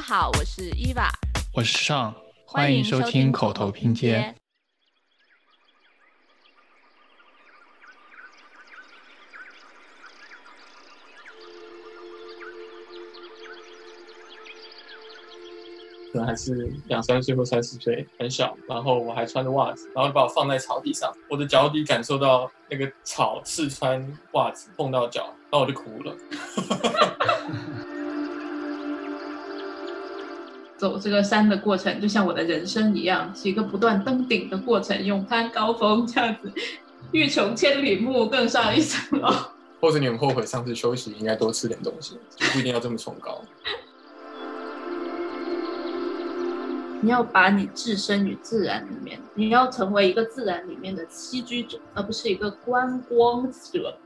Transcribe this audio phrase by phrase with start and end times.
[0.00, 1.10] 家好，我是伊娃，
[1.52, 2.10] 我是尚，
[2.46, 4.34] 欢欢迎收听口口头拼接。。
[16.10, 26.16] 可能还是两三岁或三四岁，很小，然后我还穿着袜子，然后把我放在草地上，我的脚底感受到那个草刺穿袜子碰到脚，然后我就哭了。
[30.80, 36.50] 走这个山的过程，就像我的人生一样，是一个不断登顶的过程，勇攀高峰，这样子，
[37.12, 39.30] 欲穷千里目，更上一层楼。
[39.78, 43.42] 或者你很后悔上次休息应该多吃点东西，就不一定要这么崇高。
[47.02, 53.98] 你要把你置身于自然里面，你要成为一个自然里面的栖居者，而不是一个观光者。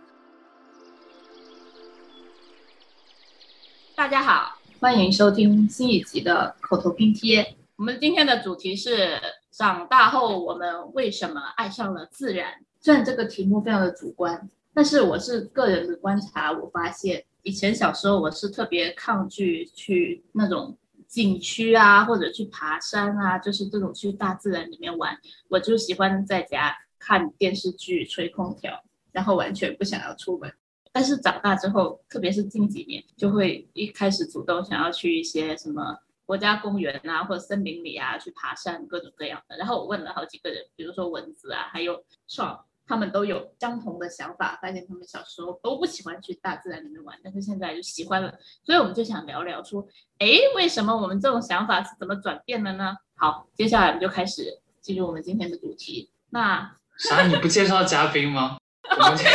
[3.95, 4.54] 大家好，
[4.85, 7.57] 欢迎收听新一集的口头拼贴。
[7.77, 9.19] 我们今天的主题是
[9.51, 12.53] 长大后我们为什么爱上了自然？
[12.83, 20.77] 虽然这个题目非常的主观，但是我是个人的观察，我发现以前小时候我是特别抗拒去那种
[21.09, 25.17] 景区啊，或者去爬山啊，就是这种去大自然里面玩，
[25.49, 28.79] 我就喜欢在家看电视剧、吹空调，
[29.13, 30.53] 然后完全不想要出门。
[30.95, 39.57] 但是长大之后，特别是近几年，就会一开始主动想要去一些什么国家公园啊，或者森林里啊，去爬山，各种各样的。
[39.57, 48.33] 然后我问了好几个人，比如说蚊子啊，还有爽，他们都有相同的想法，发现他们小时候都不喜欢去大自然里面玩，但是现在就喜欢了。
[48.63, 49.85] 所以我们就想聊聊说，
[50.21, 52.95] 哎，为什么我们这种想法是怎么转变的呢？
[53.17, 56.09] 好，接下来我们就开始进入我们今天的主题。
[56.31, 57.27] 那啥？
[57.27, 58.59] 你不介绍嘉宾吗？
[58.97, 59.27] 我们今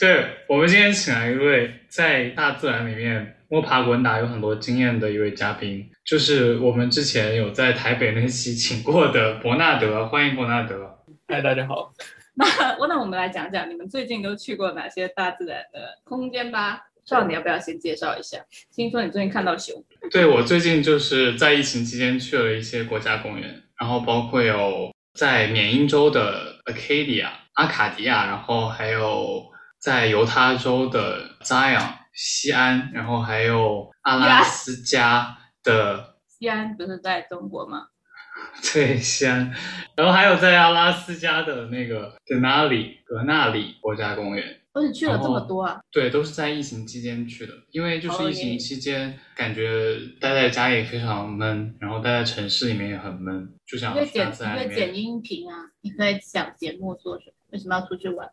[0.00, 10.98] 对，我们今天请来一位在大自然里面摸爬滚打有很多经验的一位嘉宾，就是我们之前有在台北那期请过的伯纳德，欢迎伯纳德。
[11.28, 11.92] 嗨，大家好，
[12.34, 12.46] 那
[12.88, 16.80] 那我们来讲讲你们最近都去过哪些大自然的空间吧。
[17.04, 18.38] 少，你要不要先介绍一下？
[18.74, 29.49] 听说你最近看到熊，对我最近就是在疫情期间去了一些国家公园，然后包括有在缅因州的 Acadia 阿卡迪亚，然后还有
[29.80, 37.86] 在犹他州的 Zion 西安，然后还有阿拉斯加的西安不是在中国吗？
[38.72, 39.52] 对西安，
[39.96, 44.60] 然后还有在阿拉斯加的那个德纳里格纳里国家公园。
[44.72, 45.80] 哦，你去了这么多啊？
[45.90, 54.94] 对，都是在疫情期间去的，因为就是疫哦情期间，感觉待在家也非常闷，然后待在城市里面也很闷，就想你剪，自然里你可以剪。
[54.94, 57.32] 音频啊，你可以讲节目做什么？
[57.50, 58.30] 为什么要出去玩？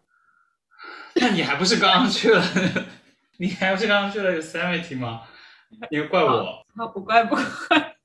[1.20, 2.44] 那你还不是刚刚去了？
[3.38, 5.22] 你还不是刚刚去了 Yosemite 吗？
[5.92, 6.64] 你怪我？
[6.76, 7.44] 好，不怪不怪。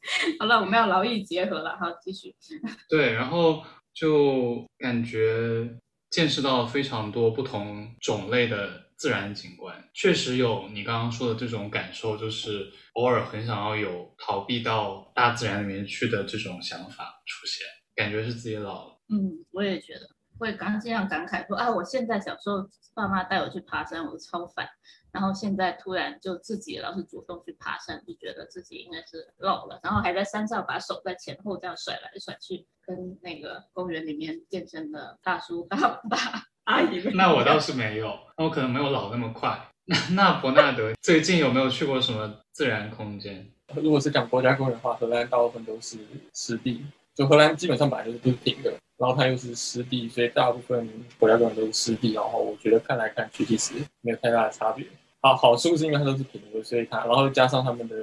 [0.41, 1.77] 好了，我们要劳逸结合了。
[1.79, 2.35] 好，继续。
[2.89, 5.69] 对，然后就感觉
[6.11, 18.99] 见识到了非常多不同种类的自然景观，确实有你刚刚说的这种感受，就是偶尔很想要有逃避到大自然里面去的这种想法出现，感觉是自己老了。
[19.09, 20.01] 嗯，我也觉得
[20.39, 24.69] 会刚这样感慨说啊，我现在小时候爸妈带我去爬山，我超烦，
[25.13, 35.77] 然后现在突然就自己老是主动去爬山，就觉得自己应该是老了，然后还在山上把手在前后这样甩来甩去，跟那个公园里面健身的大叔大
[36.11, 36.19] 爸
[36.65, 37.15] 阿姨们。
[37.15, 39.69] 那我倒是没有，那我可能没有老那么快。
[39.85, 43.51] 那那伯纳德最近有没有去过什么自然空间？
[43.75, 45.99] 如果是讲国家公园的话，荷兰大部分都是
[46.35, 50.89] 湿地，就荷兰基本上本来就是不是平的，然后它又是湿地，所以大部分
[51.19, 52.13] 国家公园都是湿地。
[52.13, 54.87] 然后我觉得看来看去其实没有太大的差别。
[55.21, 57.95] 好，好处是因为它都是平的，所以它然后加上他们的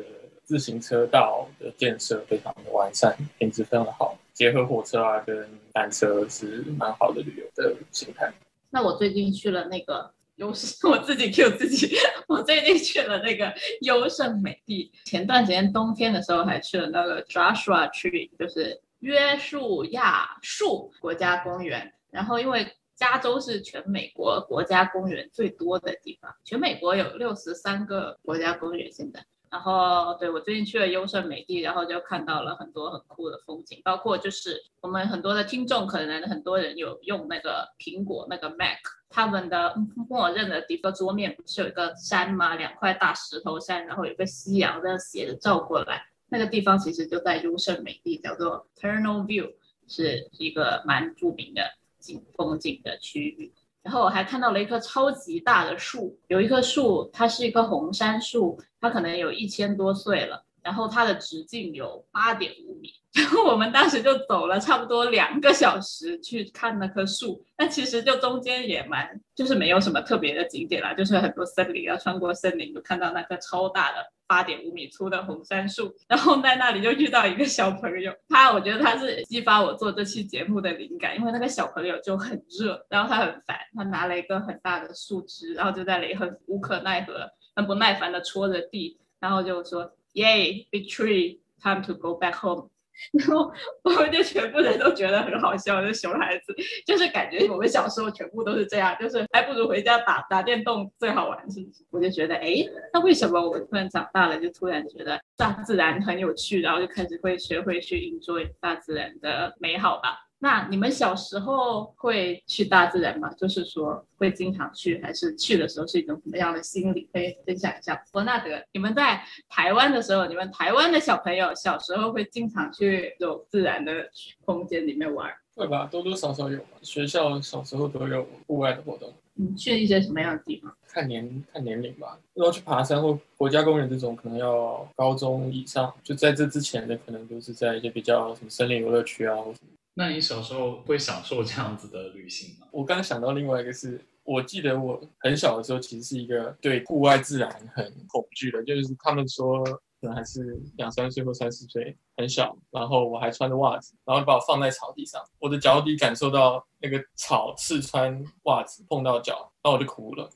[0.44, 8.32] 自行车道的建设非常的完善，品质非常的好，结合火车啊跟单车是蛮好的旅游的形态。
[8.70, 11.96] 那我最近去了那个优胜， 我自己 Q 自己，
[12.28, 14.92] 我最近去了那个优胜美地。
[15.06, 21.94] 前段时间冬天的时候还去了那个 Joshua Tree，就是约树亚树国家公园。
[22.12, 29.24] 然后因为加州是全美国国家公园最多的地方，全美国有六十三个国家公园现在。
[29.52, 38.78] 然后对我最近去了优胜美地，然后就看到了很多很酷的风景，包括就是我们很多的听众可能很多人有用那个苹果那个 Mac，
[39.10, 39.74] 他们的
[40.08, 42.54] 默认的 default 桌面不是有一个山吗？
[42.58, 49.54] 两块大石头山，然后有个夕阳这样斜着照过来，那个地方其实就在优胜美地，叫做 Ternal View，
[49.88, 51.64] 是一个蛮著名的
[52.00, 53.54] 景风景的区域。
[53.82, 62.94] 然后我还看到了一棵超级大的树，有一棵树，它是一棵红杉树，它可能有一千多岁了，然后它的直径有八点五米。
[63.16, 73.98] 然后我们当时就走了差不多两个小时去看那棵树，但其实就中间也蛮，就是没有什么特别的景点啦，就是很多森林啊，穿过森林就看到那棵超大的
[74.28, 92.70] 八点五米粗的红杉树，然后在那里就遇到一个小朋友，他我觉得他是激发我做这期节目的灵感，因为那个小朋友就很热，然后他很烦，他拿了一个很大的树枝，然后就在那里很无可奈何、很不耐烦的戳着地，然后就说：“Yay, big tree, time to go back home。”
[93.14, 93.52] 然后
[93.84, 96.56] 我们就全部人都觉得很好笑，就熊孩子，
[96.86, 101.84] 就是感觉我们小时候全部都是这样，就是还不如回家打打电动最好玩，是不是？
[101.92, 102.54] 我就觉得，哎，
[102.94, 110.29] 那为什么我突然长大了，就突然觉得大自然很有趣，然后就开始会学会去 enjoy 大自然的美好吧？
[110.42, 113.30] 那你们小时候会去大自然吗？
[113.34, 117.10] 就是说会经常去，还是去的时候是一种什么样的心理？
[117.12, 118.02] 可以分享一下。
[118.12, 124.10] 伯纳德，你们在台湾的时候，你们台湾的小朋友小时候会经常去这种自然的
[124.46, 125.30] 空间里面玩？
[125.56, 126.78] 会吧，多多少少有吧。
[126.82, 129.14] 学校小时候都有户外的活动。
[129.34, 130.74] 你，去一些什么样的地方？
[130.88, 132.18] 看年看年龄吧。
[132.34, 135.94] 如果去爬山或国家公园这种，可能要高中以上。
[136.02, 139.68] 就在这之前的，可能都是在一些比较什么森林游乐区啊，或什么。
[139.94, 142.68] 那你小时候会享受这样子的旅行吗？
[142.72, 149.62] 我刚想到另外一个是，我记得我很小的时候，其实是一个对户外自然很恐惧的，就是他们说
[150.00, 160.30] 可能还是两三岁或三四岁，很小，然后我还穿着袜子，然后把我放在草地上，我的脚底感受到那个草刺穿袜子碰到脚，然后我就哭了。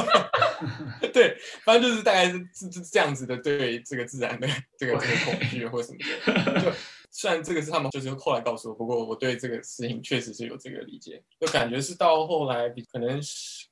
[1.14, 4.46] 对，反正就是大概是是这样子的，对这个自然的
[4.76, 5.98] 这个这个恐惧或什么
[6.44, 6.70] 的，就。
[7.10, 13.20] 虽然这个是他们就是后来告诉我，不过我对这个事情确实是有这个理解，就感觉是到后来可能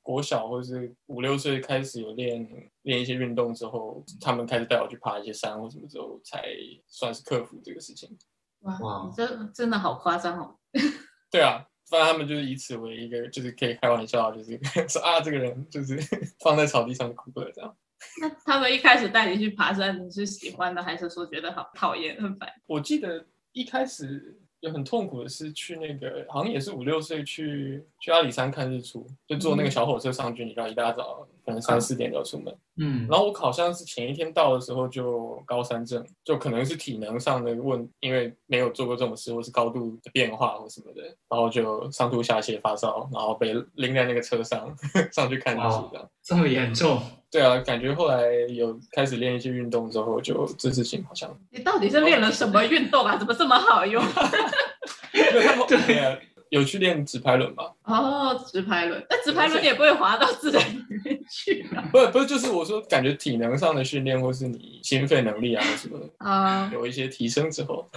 [0.01, 2.47] 国小或者是五六岁开始有练
[2.81, 6.43] 练一些运动之后，他们开始带我去爬一些山或什么之后，才
[6.87, 8.09] 算是克服这个事情。
[8.61, 10.55] 哇，你这真的好夸张哦！
[11.31, 14.59] 对啊，反正他们就是以此为一个，就是可以开玩笑，就是
[14.89, 15.97] 说啊，这个人就是
[16.43, 17.73] 放在草地上哭了这样。
[18.21, 22.49] 那他们一开始带你去爬山，你是喜欢的，还是说觉得好讨厌、很烦？
[22.65, 32.55] 我记得一开始有很痛苦的是去那个，好像也是五六岁去去阿里山看日出，就坐那个小火车上去，你知道一大早可能三四点就要出门。
[32.77, 44.73] 嗯，然后我好像是前一天到的时候就高山症，就可能是体能上的问，因为没有做过这种事，或是高度的变化或什么的，然后就上吐下泻、发烧，然后被拎在那个车上
[45.11, 47.01] 上去看日出，这样这么严重。
[47.31, 51.29] 对啊，感觉后来有开始练一些运动之后，就这事情好像。
[51.51, 53.17] 你到底是练了什么运动啊？
[53.17, 54.01] 怎么这么好用？
[55.67, 56.17] 对啊。
[56.49, 57.63] 有去练直排轮吗？
[57.83, 61.83] 哦，直排轮，那直排轮也不会滑到自然里面去啊。
[61.93, 67.87] 不，不是，就是我说，感觉体能上的训练，或是你心肺能力啊什么的啊，有一些提升之后，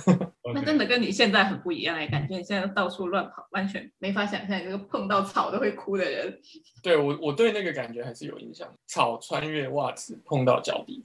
[0.54, 6.36] 那真的跟你现在很不一样哎，感觉你现在到处乱跑，完全没法想象一个碰到草都会哭的人。
[6.82, 8.68] 对我，我对那个感觉还是有印象。
[8.86, 11.02] 草穿越袜子碰到脚底，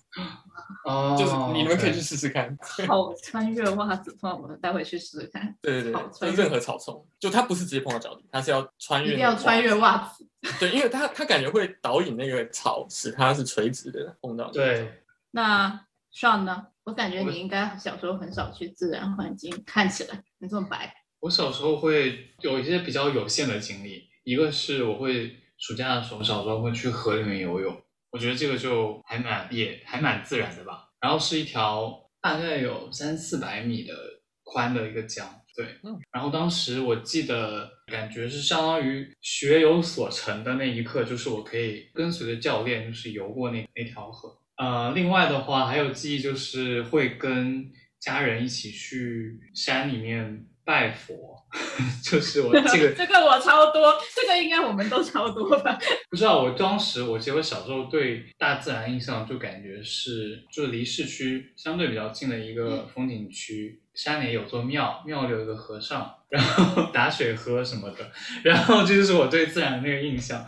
[0.85, 2.57] 哦，就是你们可以去试试看。
[2.85, 5.55] 草穿越袜子碰到我待会去试试看。
[5.61, 7.29] 对对对，就任何草丛，就。
[7.29, 10.27] 它不是直接碰到脚底，它是要穿越，一定要穿越袜子。
[10.59, 14.49] 对，因为它它感觉会导引那个草，使它是垂直的碰到。
[14.49, 14.91] 对。
[15.29, 15.79] 那
[16.17, 16.65] Sean 呢？
[16.83, 20.91] 我感觉你应该小时候很少去自然环境，看起来你这么白。
[21.19, 30.89] 我小时候会有一些比较有限的经历，一个是我会暑假的时候，小时候会去河里面游泳，我觉得这个就还蛮也还蛮自然的吧。
[30.99, 33.93] 然后是一条大概有三四百米的
[34.41, 35.23] 宽的一个江。
[35.55, 44.35] 对，嗯，然后当时我记得感觉是相当于学有所成的那一刻，就是我可以跟随着教练，就是游过那那条河。
[44.57, 51.35] 呃，另外的话还有记忆，就是会跟家人一起去山里面拜佛，
[52.03, 55.77] 就是我这个 这个我超多，这个应该我们都超多吧？
[56.09, 63.81] 不知道，我当时我记得我小时候对大自然印象就感觉是，就是离市区相对比较近的一个风景区。
[63.93, 68.11] 山里有座庙，庙里有个和尚，然后打水喝什么的，
[68.43, 70.45] 然后这就是我对自然的那个印象。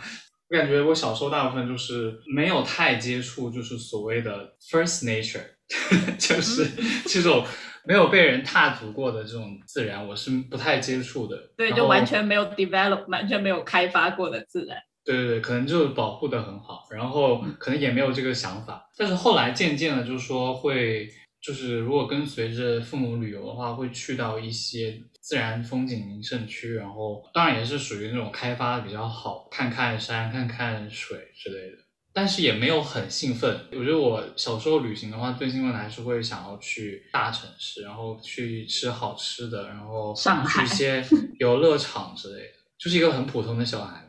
[0.50, 5.44] 我感觉我小时候大部分就是没有太接触，就是所谓的 first nature，
[6.18, 6.68] 就是
[7.06, 7.46] 这种
[7.86, 11.52] 没有被人踏足过的这种自然，我是不太接触的。
[11.56, 14.78] 对，就完全没有 develop，完全没有开发过的自然。
[15.06, 18.90] 对对对，可能就是保护的很好，然后可能也没有这个想法。
[18.98, 21.08] 但是后来渐渐的，就是说会。
[21.42, 31.78] 就是如果跟随着父母旅游的话，会去到一些自然风景名胜区，然后当然也是属于那种开发比较好，看看山、看看水之类的。
[32.12, 33.60] 但是也没有很兴奋。
[33.74, 41.06] 我觉得我小时候旅行的话，最兴奋的还是会想要去大城市，然后去吃好吃的，然后上海去一些
[41.38, 44.04] 游乐场之类的，就是一个很普通的小孩。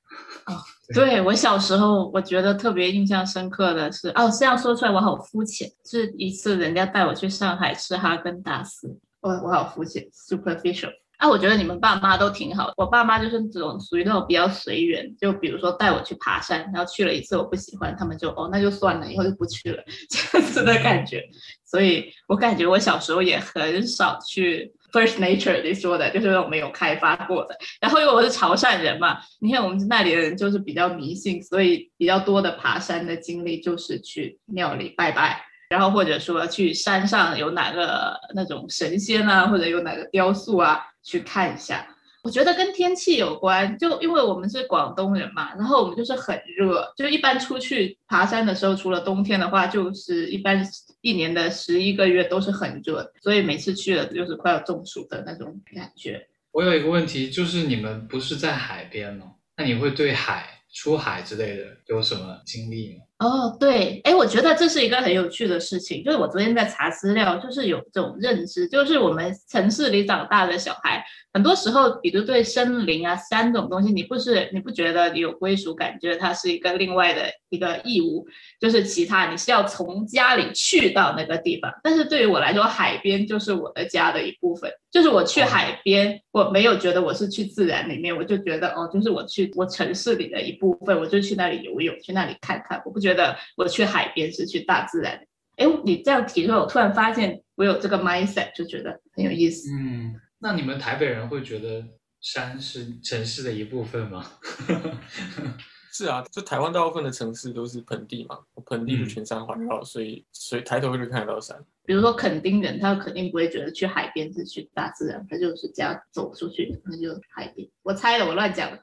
[0.95, 5.71] 对我小时候，我觉得特别印象深刻的是，哦，这样说出来我好肤浅。
[5.85, 10.91] 是一次人家带我去上海吃哈根达斯，我我好肤浅，superficial。
[11.21, 12.73] 啊，我觉得你们爸妈都挺好。
[12.79, 21.23] 我爸妈就是这种属于那种比较随缘，就比如说带我去爬山，然后去了一次我不喜欢，他们就哦那就算了，以后就不去了这样子的感觉。
[21.63, 27.55] 所以我感觉我小时候也很少去 First Nature 你说的，就是那种没有开发过的。
[27.83, 35.45] 然后因为我是潮汕人嘛，你看我们那里的人就是比较迷信，所以比较多的爬山的经历就是去庙里拜拜。
[35.71, 41.87] 然后或者说去山上有哪个那种神仙啊，或者有哪个雕塑啊，去看一下。
[42.23, 50.63] 我觉得跟天气有关，就因为我们是广东人嘛，然后我们就是很热，就一般出去爬山的时候，除了冬天的话，就是一般
[51.01, 56.27] 一年的十一个月都是很热，所以每次去了就是快要中暑的那种感觉。
[56.51, 59.27] 我有一个问题，就是你们不是在海边吗？
[59.57, 63.05] 那你会对海、出海之类的有什么经历吗？
[63.21, 78.27] 哦，对，哎，我觉得这是一个很有趣的事情，就是我昨天在查资料，就是有这种认知，就是我们城市里长大的小孩，很多时候，比如对森林啊、山这种东西，你不是你不觉得你有归属感，觉得它是一个另外的一个义务，
[78.59, 93.10] 就是其他你是要从家里去到那个地方，但是对于我来说，海边就是我的家的一部分，就是我去海边，我没有觉得我是去自然里面，我就觉得哦，就是我去我城市里的一部分，我就去那里游泳，去那里看看，我不觉得。
[93.11, 95.21] 觉得我去海边是去大自然。
[95.57, 99.69] 哎，你这样提出来，我突然发现我有这个 mindset，就觉得很有意思。
[99.73, 101.85] 嗯，那你们台北人会觉得
[102.21, 104.25] 山是城市的一部分吗？
[105.93, 111.63] 是啊，就台湾大部分的城市都是盆地嘛，盆地全山环绕，所以所以抬头就看得到山。
[111.85, 117.69] 比如说垦丁人，他肯定不会觉得去海边是去大自然，他就是这样走出去，那就海边。
[117.83, 118.79] 我猜的，我乱讲了。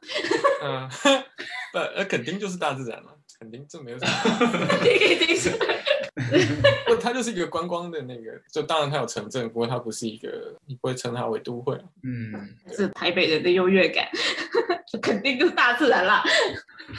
[0.62, 0.89] 嗯，
[1.74, 3.12] 不，呃，垦丁就是大自然嘛。
[3.39, 4.82] 肯定这没有什么， 肯
[5.20, 5.51] 定是，
[6.88, 11.79] 不，它就是一个观光的那个，就当然它有城镇，不过它不是一个，你不会称它为都会。
[12.03, 12.34] 嗯，
[12.75, 14.08] 是台北人的优越感，
[15.01, 16.24] 肯定就是大自然啦。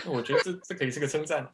[0.06, 1.50] 我觉得这这可以是个称赞。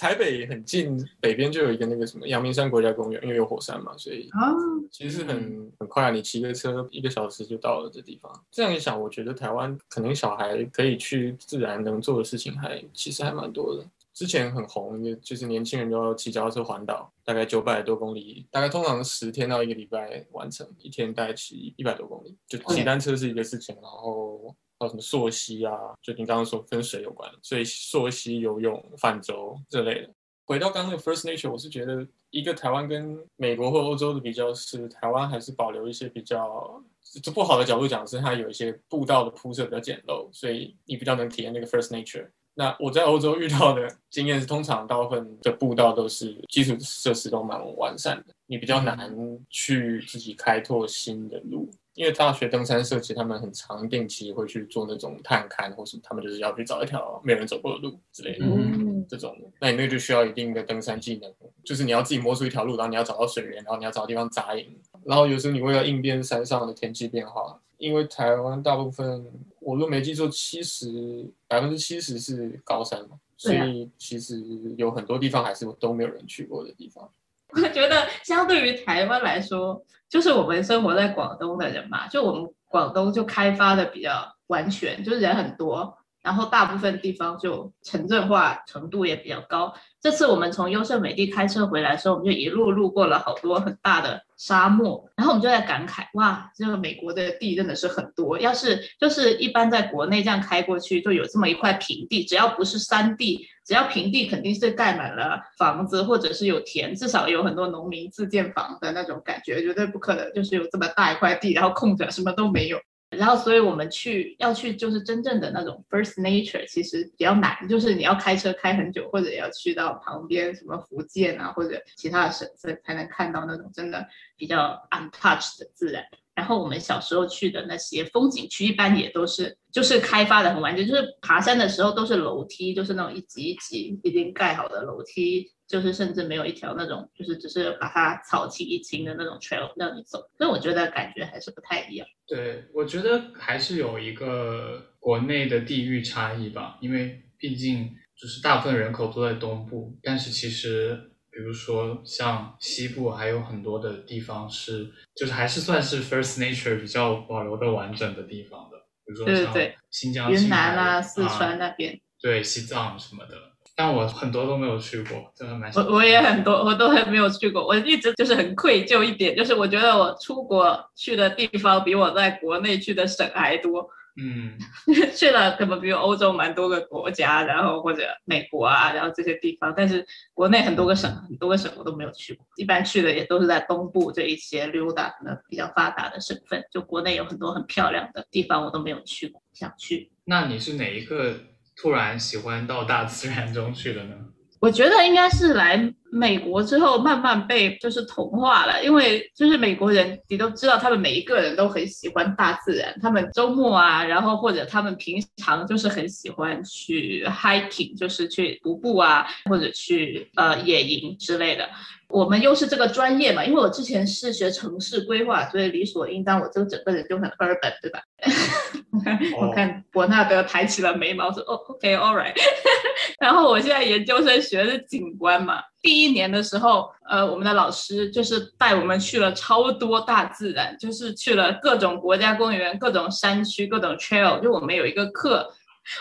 [0.00, 4.50] 台北很近，北边就有一个那个什么阳明山国家公园，因为有火山嘛，所以啊，
[4.90, 8.32] 其实很很快，你骑个车一个小时就到了这地方。
[8.50, 13.84] 这样一想，我觉得台湾可能小孩可以去自然能做的事情还其实还蛮多的。
[14.14, 22.34] 之前很红，就就是年轻人都要骑脚踏车环岛，大概九百多公里，大概通常十天到一个礼拜完成，一天大概骑一百多公里。
[22.48, 24.56] 就骑单车是一个事情，然后。
[24.80, 25.76] 还有什么溯溪啊？
[26.02, 30.10] 就你刚刚说跟水有关，所以溯溪、游泳、泛舟这类的。
[30.46, 36.82] 回到刚刚那个 First Nature，我是觉得一个台湾跟美国或欧洲的比较是，台湾还是保留一些比较
[37.22, 42.30] 就不好的角度讲，是它有一些步道的铺设比较简陋，所以你比较能体验那个 First Nature。
[42.54, 49.14] 那我在欧洲遇到的经验是，通常大部分的步道都是基础设施都蛮完善的，你比较难
[49.48, 51.70] 去自己开拓新的路。
[51.94, 58.46] 因为大学登山社，其实他们很常定期会去做那种探勘，或是他们就是要去找一条没有人走过的路之类的。
[58.46, 61.30] 嗯，这种，那你那个就需要一定的登山技能，
[61.64, 69.26] 就是你要自己摸出一条路，然后你要找到水源，然后你要找地方扎营，然后有时候你为了应变山上的天气变化，因为台湾大部分，
[69.58, 74.40] 我若没记错，七十百分之七十是高山嘛，所以其实
[74.76, 77.10] 有很多地方还是都没有人去过的地方。
[77.62, 85.96] 我觉得相对于台湾来说，就是我们生活在广东的人嘛，就我们广东就开发的比较完全，就是人很多。
[86.22, 89.72] 然后大部分地方就城镇化程度也比较高。
[90.00, 98.38] 这次我们从优胜美地开车回来的时候，我们就一路路过了好多很大的沙漠，然后我们就在感慨，哇，这个美国的地真的是很多。
[98.38, 112.78] 要是就是一般在国内这样开过去，就有这么一块平地，只要不是山地，只要平地肯定是盖满了房子，或者是有田，至少有很多农民自建房的那种感觉，绝对不可能就是有这么大一块地，然后空着什么都没有。
[113.10, 126.04] 然后，所以我们去要去就是真正的那种 first nature，其实比较难，就是你要开车开很久，或者要去到旁边什么福建啊或者其他的省份，才能看到那种真的比较 untouched 的自然。
[126.36, 135.50] 然后我们小时候去的那些风景区，一般也都是就是开发的很完整，就是爬山的时候都是楼梯，就是那种一级一级已经盖好的楼梯。
[135.70, 142.08] 就是甚至没有一条那种就是只是把它草清一青的那种 trail 让你走，所以我觉得感觉还是不太一样。
[142.26, 163.36] 对，我觉得还是有一个国内的地域差异吧，因为毕竟就是大部分人口都在东部，但是其实比如说像西部还有很多的地方是，就是还是算是 First Nature 比较保留的完整的地方的，比如说像对对对新疆、云南啊、四川那边，对西藏什么的，
[163.80, 173.88] 但我很多都没有去过，真的蛮我我也很多我都还没有去过，我一直就是很愧疚一点，就是我觉得我出国去的地方比我在国内去的省还多。
[174.20, 174.58] 嗯，
[175.16, 190.10] 去了可能比如欧洲蛮多个国家，然后或者美国啊，然后这些地方，但是国内很多个省，很多个省我都没有去过，一般去的也都是在东部这一些溜达可能比较发达的省份，就国内有很多很漂亮的地方我都没有去过，想去。
[190.24, 191.32] 那你是哪一刻
[191.80, 194.14] 突然喜欢到大自然中去的呢？
[194.60, 211.68] 我觉得应该是来美国之后慢慢被就是同化了，因为就是美国人你都知道，他们每一个人都很喜欢大自然，他们周末啊，然后或者他们平常就是很喜欢去 hiking，就是去徒步啊，或者去呃野营之类的。
[212.08, 218.00] 我们又是这个专业嘛，因为我之前是学城市规划，所以理所应当我这个整个人就很 urban，对吧？
[219.40, 222.34] 我看伯纳德抬起了眉毛说：“哦，OK，all right。
[223.20, 234.40] ”然后我现在研究生学的是景观嘛，第一年的时候，呃，我们的老师就是带我们去了超多大自然，就是去了各种国家公园、各种山区、各种 trail。
[234.40, 235.50] 就我们有一个课，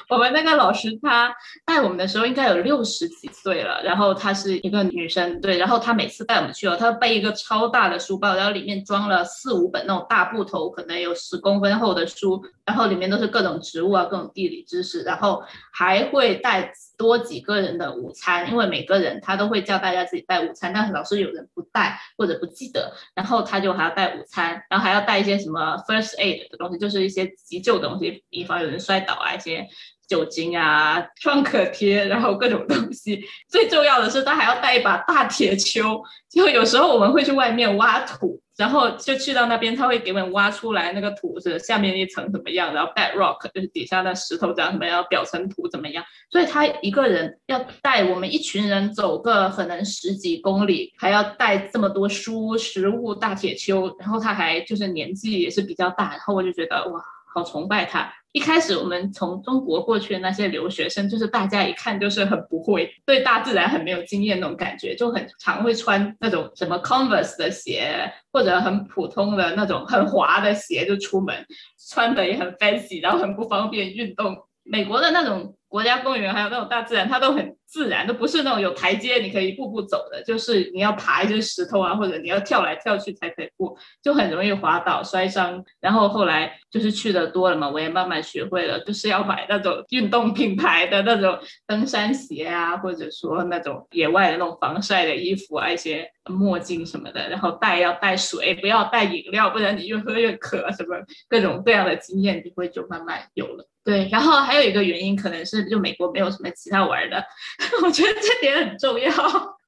[0.09, 1.33] 我们那个老师她
[1.65, 15.41] 带我们的时候应该有六十几岁了，然后她是一个女生，对，然后她每次带我们去哦，她背一个超大的书包，然后里面装了四五本那种大布头，可能有十公分厚的书，然后里面都是各种植物啊、各种地理知识，然后
[15.73, 29.67] 还会带多几个人的午餐，因为每个人他都会叫大家自己带午餐，但是老师有人不带或者不记得，然后他就还要带午餐，然后还要带一些什么 first aid 的东西，就是一些急救的东西，以防有人摔倒啊，一些
[30.09, 33.23] 酒精啊、创可贴，然后各种东西。
[33.47, 38.41] 最重要的是，他还要带一把大铁锹，就有时候我们会去外面挖土。
[38.57, 46.03] 然后就去到那边，他会给我们挖出来那个土是下面一层怎么样，然后 bedrock 就是底下的石头长什么样，表层土怎么样。
[46.29, 57.01] 所以他一个人要带我们一群人走个可能十几公里，还要带这么多书、食物、大铁锹，然后他还就是年纪也是比较大，然后我就觉得哇，
[57.33, 58.11] 好崇拜他。
[58.31, 71.45] 一开始我们从中国过去的那些留学生，就是大家一看就是很不会，对大自然很没有经验那种感觉，就很常会穿那种什么 Converse 的鞋，或者很普通的那种很滑的鞋就出门，
[71.89, 74.37] 穿的也很 fancy，然后很不方便运动。
[74.63, 85.63] 美国的那种国家公园还有那种大自然，它都很自然，都不是那种有台阶你可以一步步走的，就是你要爬一些石头啊，或者你要跳来跳去才可以过，就很容易滑倒摔伤。
[85.79, 100.95] 然后后来就是去的多了嘛，我也慢慢学会了，就是要买那种运动品牌的那种登山鞋啊，或者说那种野外的那种防晒的衣服啊，一些墨镜什么的，然后带要带水，不要带饮料，不然你越喝越渴，什么
[101.27, 103.67] 各种各样的经验你会就慢慢有了。
[103.83, 107.23] 对，然后还有一个原因可能是就美国没有什么其他玩的，
[107.83, 109.11] 我觉得这点很重要。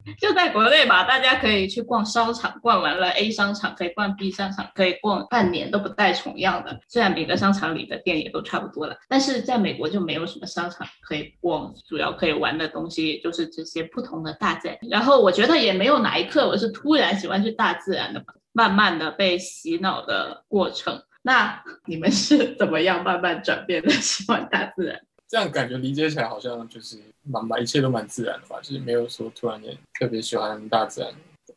[0.20, 6.80] 就在国内吧，大家可以去逛商场，逛完了 A 商场可以逛 B 商场，可以逛半年都不带重样的。
[6.88, 14.78] 虽然每个商场里的店也都差不多了，但是在美国就没有什么商场可以逛，主要可以玩的东西就是这些不同的大自然。
[14.90, 21.02] 然后我觉得也没有哪一刻我是突然喜欢去大自然的吧，慢慢的被洗脑的过程。
[21.24, 25.00] 那你们是怎么样慢慢转变的 喜欢大自然？
[25.32, 31.10] 这样感觉理解起来好像就是蛮蛮一切都蛮自然的吧，就是没有说突然间特别喜欢大自然。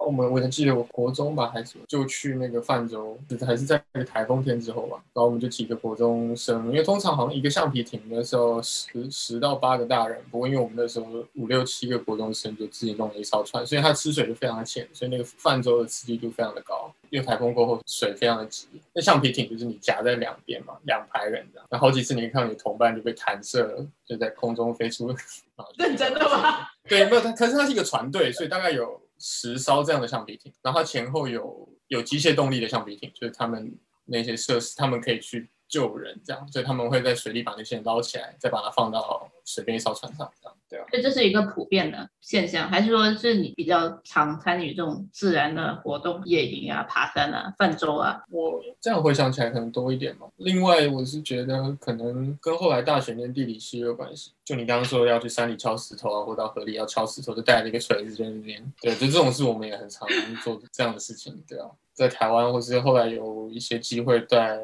[0.04, 16.92] 我们我还记得我国中吧，还是就去那个泛舟，还是在那个台风天之后吧，然后我们就几个国中生，因为通常好像一个橡皮艇的时候十十到八个大人，不过因为我们那时候五六七个国中生就自己弄了一艘船，所以它吃水就非常的浅，所以那个泛舟的刺激度非常的高。
[17.10, 25.14] 因为台风过后水非常的急，那橡皮艇就是你夹在两边嘛，两排人这样，那好几次你看到你同伴就被弹射了，就在空中飞出。
[25.78, 26.66] 认真的吗？
[26.88, 40.84] 对，没有它，可是它是一个船队，所以大概有石烧这样的橡皮艇，然后它前后有有机械动力的橡皮艇，就是他们那些设施，他们可以去救人这样，所以他们会在水里把那些人捞起来，再把它放到随便一艘船上这样，对啊。
[40.90, 48.22] 所以这是一个普遍的现象，还是说是你比较常参与这种自然的活动，野营啊、爬山啊、泛舟啊？
[48.30, 50.26] 我这样回想起来可能多一点嘛。
[50.36, 54.32] 另外，我是觉得可能跟后来大学念地理系有关系。
[54.44, 58.72] 就你刚刚说要去山里敲石头啊，或到河里要敲石头，就带了一个锤子在那边。
[58.80, 60.06] 对，就这种事我们也很常
[60.42, 61.66] 做这样的事情，对啊。
[61.94, 64.58] 在台湾，或是后来有一些机会在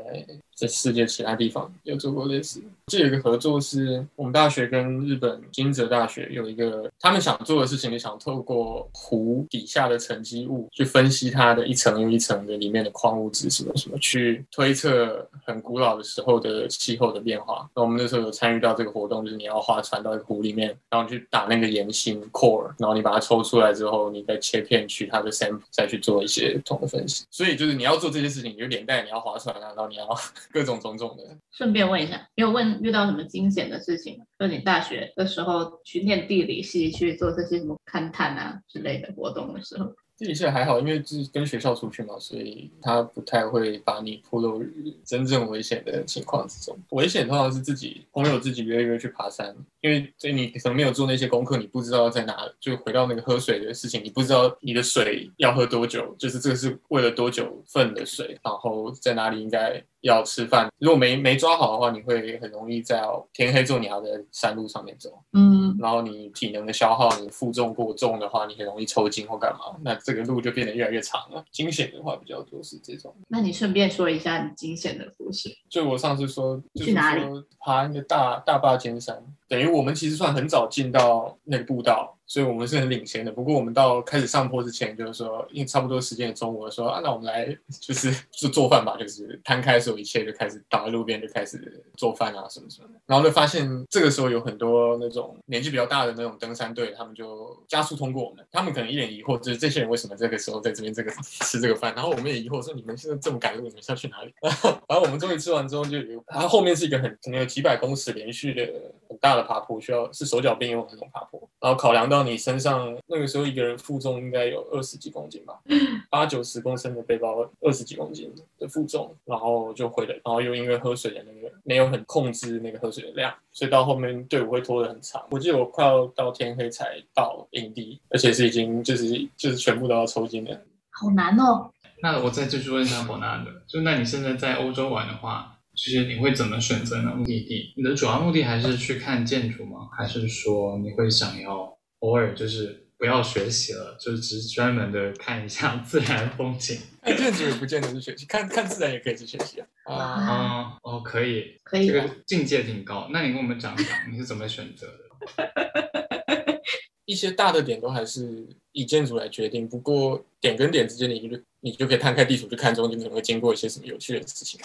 [0.52, 2.60] 在世界其他地方有做过类似。
[2.88, 17.68] 这有一个合作是我们大学跟日本金泽大学有一个，他们想做的事情，就想透过湖底下的沉积物去分析它的一层又一层的里面的矿物质什么什么，去推测很古老的时候的气候的变化。
[17.74, 27.24] 那我们那时候有参与到这个活动，就是你要划船到一个湖里面，然后去打那个岩芯 core，然后你把它抽出来之后，你再切片取它的 sample，再去做一些不同的分析。
[27.30, 30.08] 所以就是你要做这些事情，你就连带你要划船啊，然后你要
[30.52, 31.24] 各种种种的。
[31.50, 34.24] 顺便问一下，你有问遇到什么惊险的事情吗？
[34.40, 39.92] 就你大学的时候去念地理系去做这些什么勘探啊之类的活动的时候。
[40.16, 44.62] 地理系还好，因为是跟学校出去嘛，所以他不太会把你扑入
[45.02, 46.78] 真正危险的情况之中。
[46.90, 52.36] 危险通常是自己朋友自己约约去爬山，因为所以你可能没有做那些功课，你不知道在哪。
[52.60, 59.82] 就回到那个喝水的事情，你不知道你的水要喝多久，就是这个是为了多久份的水，然后在哪里应该。
[60.02, 71.44] 要吃饭，如果没没抓好的话，你会很容易在天黑之后你要在山路上面走，嗯，然后你体能的消耗，你负重过重的话，你很容易抽筋或干嘛，那这个路就变得越来越长了。
[71.50, 73.14] 惊险的话比较多是这种。
[73.28, 75.50] 那你顺便说一下你惊险的故事。
[75.68, 77.22] 就我上次说，去哪里？
[77.58, 82.16] 爬那个大大坝尖山，等于我们其实算很早进到那个步道。
[82.30, 83.32] 所以我们是很领先的。
[83.32, 87.44] 不过我们到开始上坡之前，就是说，因为差不多时间中午，说啊，那我们来
[87.80, 92.88] 就是 就做饭吧，就是摊开所有一切，就开始倒在路边，就开始做饭啊什么什么。
[93.04, 98.46] 然后就发现这个时候有很多那种年纪比较大的那种登山队，他们就加速通过我们。
[98.52, 101.10] 他们可能一脸疑惑，就是这些人为什么这个时候在这边这个
[101.44, 101.92] 吃这个饭？
[101.96, 104.32] 然后我们也疑惑说，你们现在这么赶路，你们是要去哪里？
[104.88, 108.70] 然后我们终于吃完之后，就有，然后后面是一个很可能有几百公尺连续的
[109.10, 111.40] 很大的爬坡，需要是手脚并用的那种爬坡。
[111.60, 115.58] 然后考量到你身上那个时候一个人负重应该有二十几公斤吧，
[116.08, 125.22] 八九十公升的背包，二十几公斤的负重，然后就回来，然后又因为喝水的那个没有很控制那个喝水的量，所以到后面队伍会拖得很长。
[125.30, 131.68] 我记得我快要到天黑才到营地，而且是已经就是就是全部都要抽筋的，好难哦。
[132.02, 135.58] 那我再继续问一下伯纳德，就那你现在在欧洲玩的话？
[135.76, 137.14] 其实你会怎么选择呢？
[137.14, 139.88] 目的地，你的主要目的还是去看建筑吗？
[139.96, 146.78] 还是说你会想要偶尔就是不要学习了，就是只专门的看一下自然风景？
[147.02, 149.66] 看 建筑也不见得是学习，看看自然也可以是学习啊。
[149.84, 153.08] 啊，哦，可以，可以，这个境界挺高。
[153.12, 155.40] 那你跟我们讲讲你是怎么选择的？
[157.06, 164.60] 一些大的点都还是以建筑来决定，不过点跟点之间的，你就你就可以摊开地图去看中间可能会经过一些什么有趣的事情。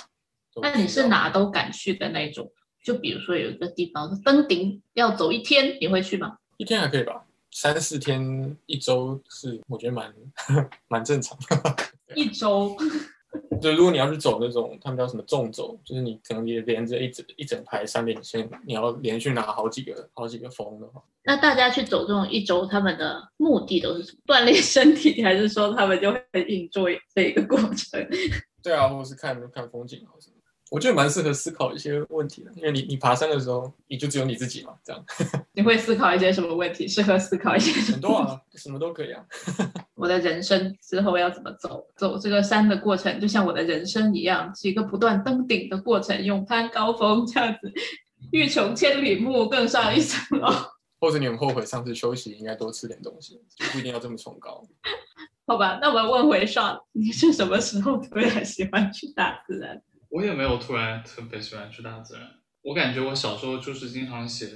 [0.61, 2.51] 那你是哪都敢去的那种？
[2.83, 6.37] 就比如说有一个地方登顶要走一天，你会去吗？
[6.57, 10.13] 一天还可以吧，三四天、一周是我觉得蛮
[10.87, 11.75] 蛮正常的。
[12.15, 12.77] 一周，
[13.59, 21.01] 对如果你要去走那种他们叫什么纵走，就是你可能也连着一整一整排山连线，你要连续拿好几个好几个峰的话。
[21.23, 24.15] 那大家去走这种一周，他们的目的都是？
[24.27, 28.07] 锻炼身体，还是说他们就会 enjoy 这一个过程？
[28.61, 30.27] 对啊，或者是看看风景，或者。
[30.75, 35.01] 我觉得蛮适合思考一些问题的，因为你你爬山的时候，你就只有你自己嘛，这样。
[35.55, 36.85] 你会思考一些什么问题？
[36.85, 39.23] 适合思考一些很多啊，什么都可以啊。
[39.95, 41.87] 我的人生之后要怎么走？
[41.95, 47.71] 走这个山的过程，就像我的人生一样，是一个不断登顶的过程，勇攀高峰这样子，
[48.33, 50.51] 欲穷千里目，更上一层楼。
[50.99, 53.39] 或者你很后悔上次休息应该多吃点东西，
[53.71, 54.61] 不一定要这么崇高。
[55.47, 59.81] 好吧，那我们问回上，你是什么时候突然喜欢去大自然？
[60.15, 62.23] 我也没有突然特别喜欢去大自然，
[62.61, 64.47] 我感觉我小时候就是经常写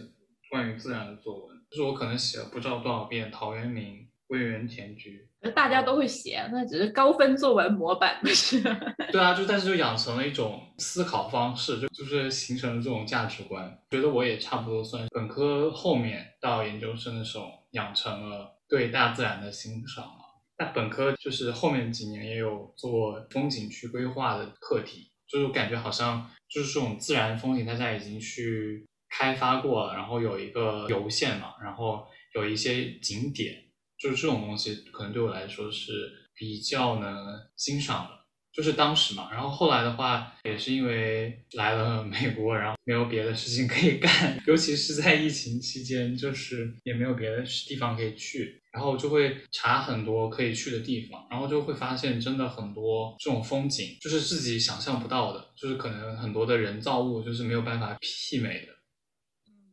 [0.49, 8.61] 关于自然的作文，就是我可能写了不知道多少遍陶渊明、归园田居，大家都会写，那只是高分作文模板，不是？
[9.11, 13.77] 对啊，就但是就养成了一种思考方式，就就是形成了这种价值观。
[13.91, 20.19] 觉得我也差不多算本科后面到研究生的时候养成了对大自然的欣赏了。
[20.57, 25.11] 那本科就是后面几年也有做风景区规划的课题。
[25.29, 33.55] 就是我感觉好像就是这种自然风景，大家已经去开发过了，然后有一个游线嘛，然后有一些景点，
[33.97, 35.91] 就是这种东西可能对我来说是
[36.33, 37.15] 比较能
[37.55, 38.19] 欣赏的。
[38.51, 58.73] 就是当时嘛，然后后来的话，也是因为来了美国，然后没有别的事情可以干， 尤其是在疫情期间，就是也没有别的地方可以去，然后就会查很多可以去的地方，然后就会发现真的很多这种风景，就是自己想象不到的，就是可能很多的人造物就是没有办法媲美的，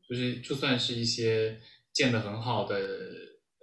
[0.08, 1.60] 就是就算是一些
[1.92, 2.80] 建得很好的。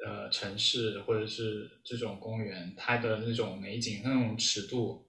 [0.05, 5.07] 呃，城市或者是这种公园，它的那种美景、那种尺度，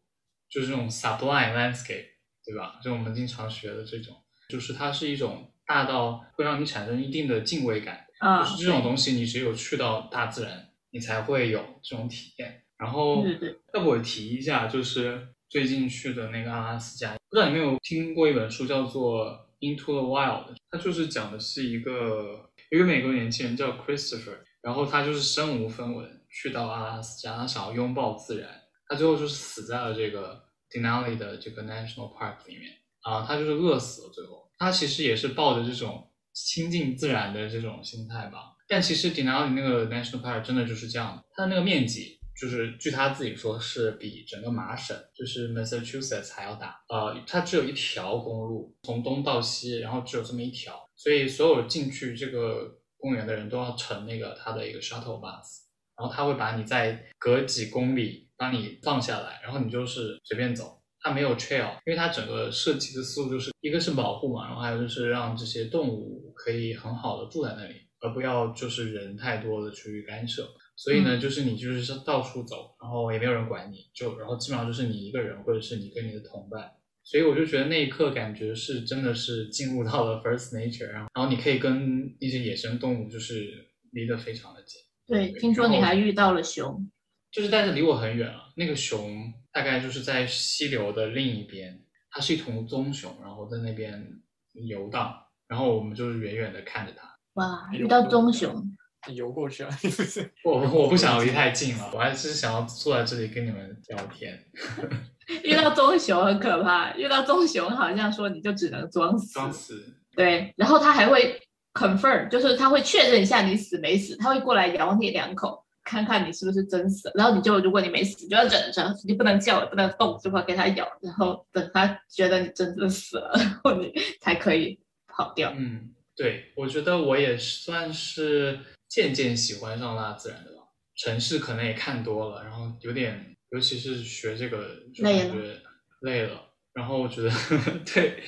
[0.48, 2.10] 就是这种 sublime landscape，
[2.44, 2.78] 对吧？
[2.80, 4.14] 就我们经常学的这种，
[4.48, 8.03] 就是它是一种大到会让你产生一定的敬畏感。
[8.18, 12.62] 啊，就是这种东西，你只有去到大自然，你才会有这种体验。
[12.78, 13.24] 然后，
[13.72, 19.26] 要不我提一下，就是最近去的那个阿拉斯加，不知道你有没有听过一本书，叫做
[19.60, 24.38] 《Into the Wild》，它就是讲的是一个一个美国年轻人叫 Christopher。
[24.60, 28.48] 然后他就是身无分文去到阿拉斯加，他想要拥抱自然，
[28.88, 32.72] 他最后就是死在了这个 Denali 的这个 National Park 里面
[33.02, 34.08] 啊，他就是饿死了。
[34.14, 38.52] 最后他其实也是抱着这种亲近自然的这种心态吧。
[38.68, 46.82] 但其实 Denali 那个 National Park 真的就是这样，它的那个面积就是据他自己说是比整个麻省就是 Massachusetts 还要大。
[46.88, 52.80] 呃，它只有一条公路从东到西，然后只有这么一条，所以所有进去这个。
[52.96, 55.60] 公园的人都要乘那个它的一个 shuttle bus，
[55.94, 60.73] 然后他会把你在隔几公里把你放下来，然后你就是随便走，
[61.04, 70.48] 它没有 trail，因为它整个设计的思路就是一个是保护嘛，然后还有就是让这些动物可以很好的住在那里，而不要就是人太多的去干涉。
[70.76, 76.72] 所以呢，就是你就是到处走，然后也没有人管你，就然后基本上就是你一个人或者是你跟你的同伴。
[77.04, 84.80] 所以我就觉得那一刻感觉是真的是进入到了 first nature，然后然后你可以跟一些野生动物就是离得非常的近。
[85.06, 86.90] 对，听说你还遇到了熊，
[87.30, 88.50] 就是但是离我很远啊。
[88.56, 94.04] 那个熊大概就是在溪流的另一边，它是一头棕熊，然后在那边
[94.52, 95.14] 游荡，
[95.46, 97.08] 然后我们就是远远的看着它。
[97.34, 98.76] 哇，遇到棕熊，
[99.14, 99.70] 游过去了，
[100.44, 104.44] 我我不想离太近了，我还是想要坐在这里跟你们聊天。
[105.42, 109.82] 遇到棕熊很可怕，遇到棕熊好像说你就只能装死，装死。
[110.16, 111.40] 对，然后它还会
[111.72, 117.10] confirm，就是它会确认一下你死没死，它会过来咬你两口，看看你是不是真死。
[117.14, 125.52] 然后你就如果你没死，就要忍着，你不能叫，也不能动，就会给它咬，然后等它觉得你真的死了， 然后你才可以跑掉。
[125.56, 130.62] 嗯，对，我觉得我也算是渐渐喜欢上大自然的吧。
[130.96, 133.30] 城市可能也看多了，然后有点。
[133.50, 135.60] 尤其是学这个，就感觉
[136.00, 136.40] 累了。
[136.72, 137.30] 然后我觉得，
[137.86, 138.20] 对，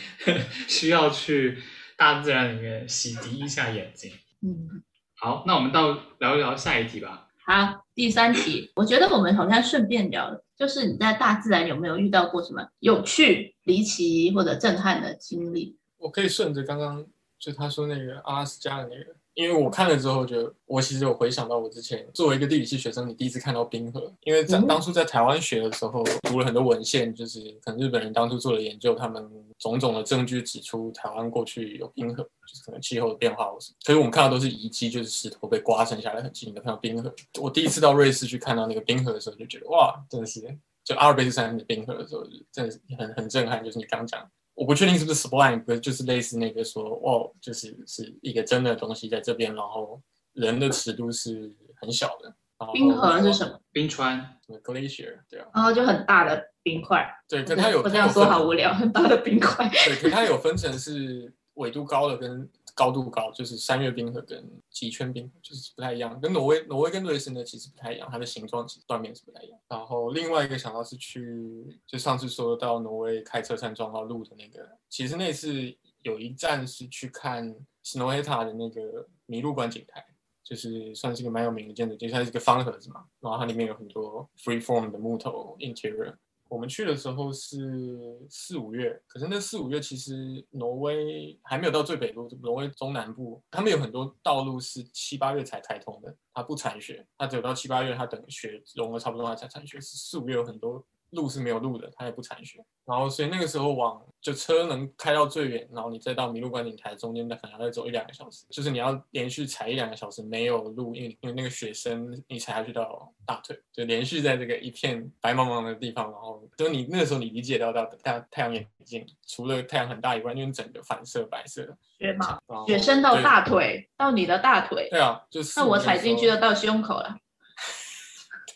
[0.68, 1.60] 需要去
[1.96, 4.12] 大自然里面洗涤一下眼睛。
[4.42, 4.84] 嗯，
[5.16, 7.25] 好，那我们到聊一聊下一题吧。
[7.46, 15.78] 好，第三题，我觉得我们好像顺便聊了，就是你在大自然有没有遇到过什么有趣、离奇或者震撼的经历？
[15.98, 17.06] 我可以顺着刚刚
[17.38, 19.14] 就他说那个阿拉斯加的那个。
[19.36, 24.10] 因为我看了之后，就我其实有回想到我之前作为一个地理系学生，你第一次看到冰河。
[24.22, 33.72] 因为在当初在台湾学的时候，读了很多文献，就是可能日本人当初做了研究，他们种种的证据指出台湾过去有冰河，就是可能气候的变化或是。
[33.84, 37.14] 可是我们看到都是遗迹，就是石头被刮剩下来很近的看到冰河。
[37.38, 40.40] 我第一次到瑞士去看到那个冰河的时候，就觉得哇，真的是
[40.82, 43.62] 就阿尔卑斯山的冰河的时候，真的是很很震撼。
[43.62, 44.26] 就是你刚讲。
[44.56, 50.00] 我不确定是不是 sublime，不就是类似那个说，哦，就是是一个真的东西在这边，然后
[50.32, 52.34] 人的尺度是很小的。
[52.72, 53.60] 冰河是什么？
[53.70, 54.18] 冰川
[54.64, 55.46] ，glacier，对啊。
[55.54, 57.06] 然后就很大的冰块。
[57.28, 57.82] 对，可它有。
[57.82, 59.68] 我这样说好无聊，很大的冰块。
[59.68, 62.50] 对，可它有分成是纬度高的跟。
[62.76, 69.58] 高度高就是三月冰河跟极圈冰河就是不太一样，跟挪威挪威跟瑞士呢其实不太一样，它的形状其实断面是不太一样。
[69.66, 80.04] 然后另外一个想到是去就上次说到挪威开车站撞到路的那个，其实那次有一站是去看 Snøhetta 的那个麋鹿观景台，
[80.44, 86.14] 就是算是一个蛮有名的建筑，就像是一个方盒子嘛，然后它里面有很多 free form 的木头 interior。
[86.48, 100.84] 我们去的时候是四五月，可是那四五月其实挪威还没有到最北部，挪威中南部，他们有很多道路是七八月才开通的，它不铲雪，它只有到七八月，它等雪融了差不多它才铲雪，四五月有很多。
[101.10, 121.62] 路是没有路的，它也不铲雪，然后所以那个时候往就车能开到最远，然后你再到麋鹿观景台中间，可能要再走一两个小时，就是你要连续踩一两个小时没有路，因为因为那个雪深，你踩下去到大腿，就连续在这个一片白茫茫的地方，然后就你那个时候你理解到到太太阳眼镜，除了太阳很大以外，因为整个反射白色
[121.98, 127.16] 雪嘛，雪深到大腿，到你的大腿，对啊，就是那我踩进去就到胸口了。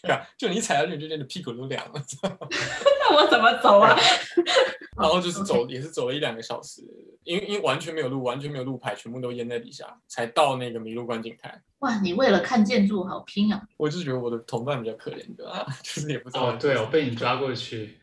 [0.02, 3.96] 对啊，就你踩下去，就觉得屁股都凉了， 那我怎么走啊？
[4.96, 6.82] 然后就是走，也是走了一两个小时，
[7.24, 11.60] 因为因为完全没有路，完全没有路牌，全部都淹在底下，才到那个麋鹿观景台。
[11.80, 13.62] 哇，你为了看建筑好拼啊！
[13.78, 16.50] 我就是觉得我的同伴比较可怜的啊， 就是也不知道。
[16.50, 17.98] 哦，对，我被你抓过去。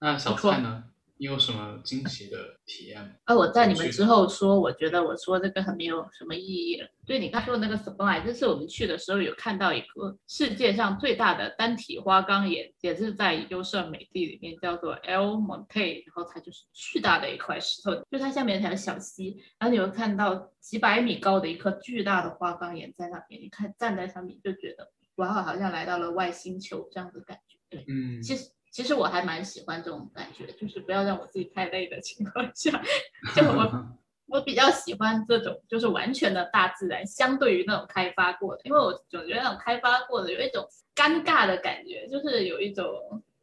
[0.00, 0.82] 那小蔡呢？
[1.20, 3.10] 你有什么惊喜的体验吗？
[3.24, 6.88] 啊，我在你们之后说，我觉得我说这个很没有什么意义了。
[7.04, 27.58] 对你刚说的那个 supply，这次我们去的时候有看到一个世界上最大的单体花岗岩，也是在优胜美地里面，叫做 El Monte，然后它就是巨大的一块石头，就它下面有条小溪，然后你会看到几百米高的一颗巨大的花岗岩在那边，你看站在上面就觉得哇，好像来到了外星球这样的感觉。
[27.68, 28.48] 对，嗯，其实。
[28.70, 32.70] 其实我还蛮喜欢这种感觉，就是不要让我自己太累的情况下，
[33.34, 33.86] 就我
[34.30, 42.86] 我比较喜欢这种就是完全的大自然，相对于那种开发过的，因为我总觉得那种开发过的有一种尴尬的感觉，就是有一种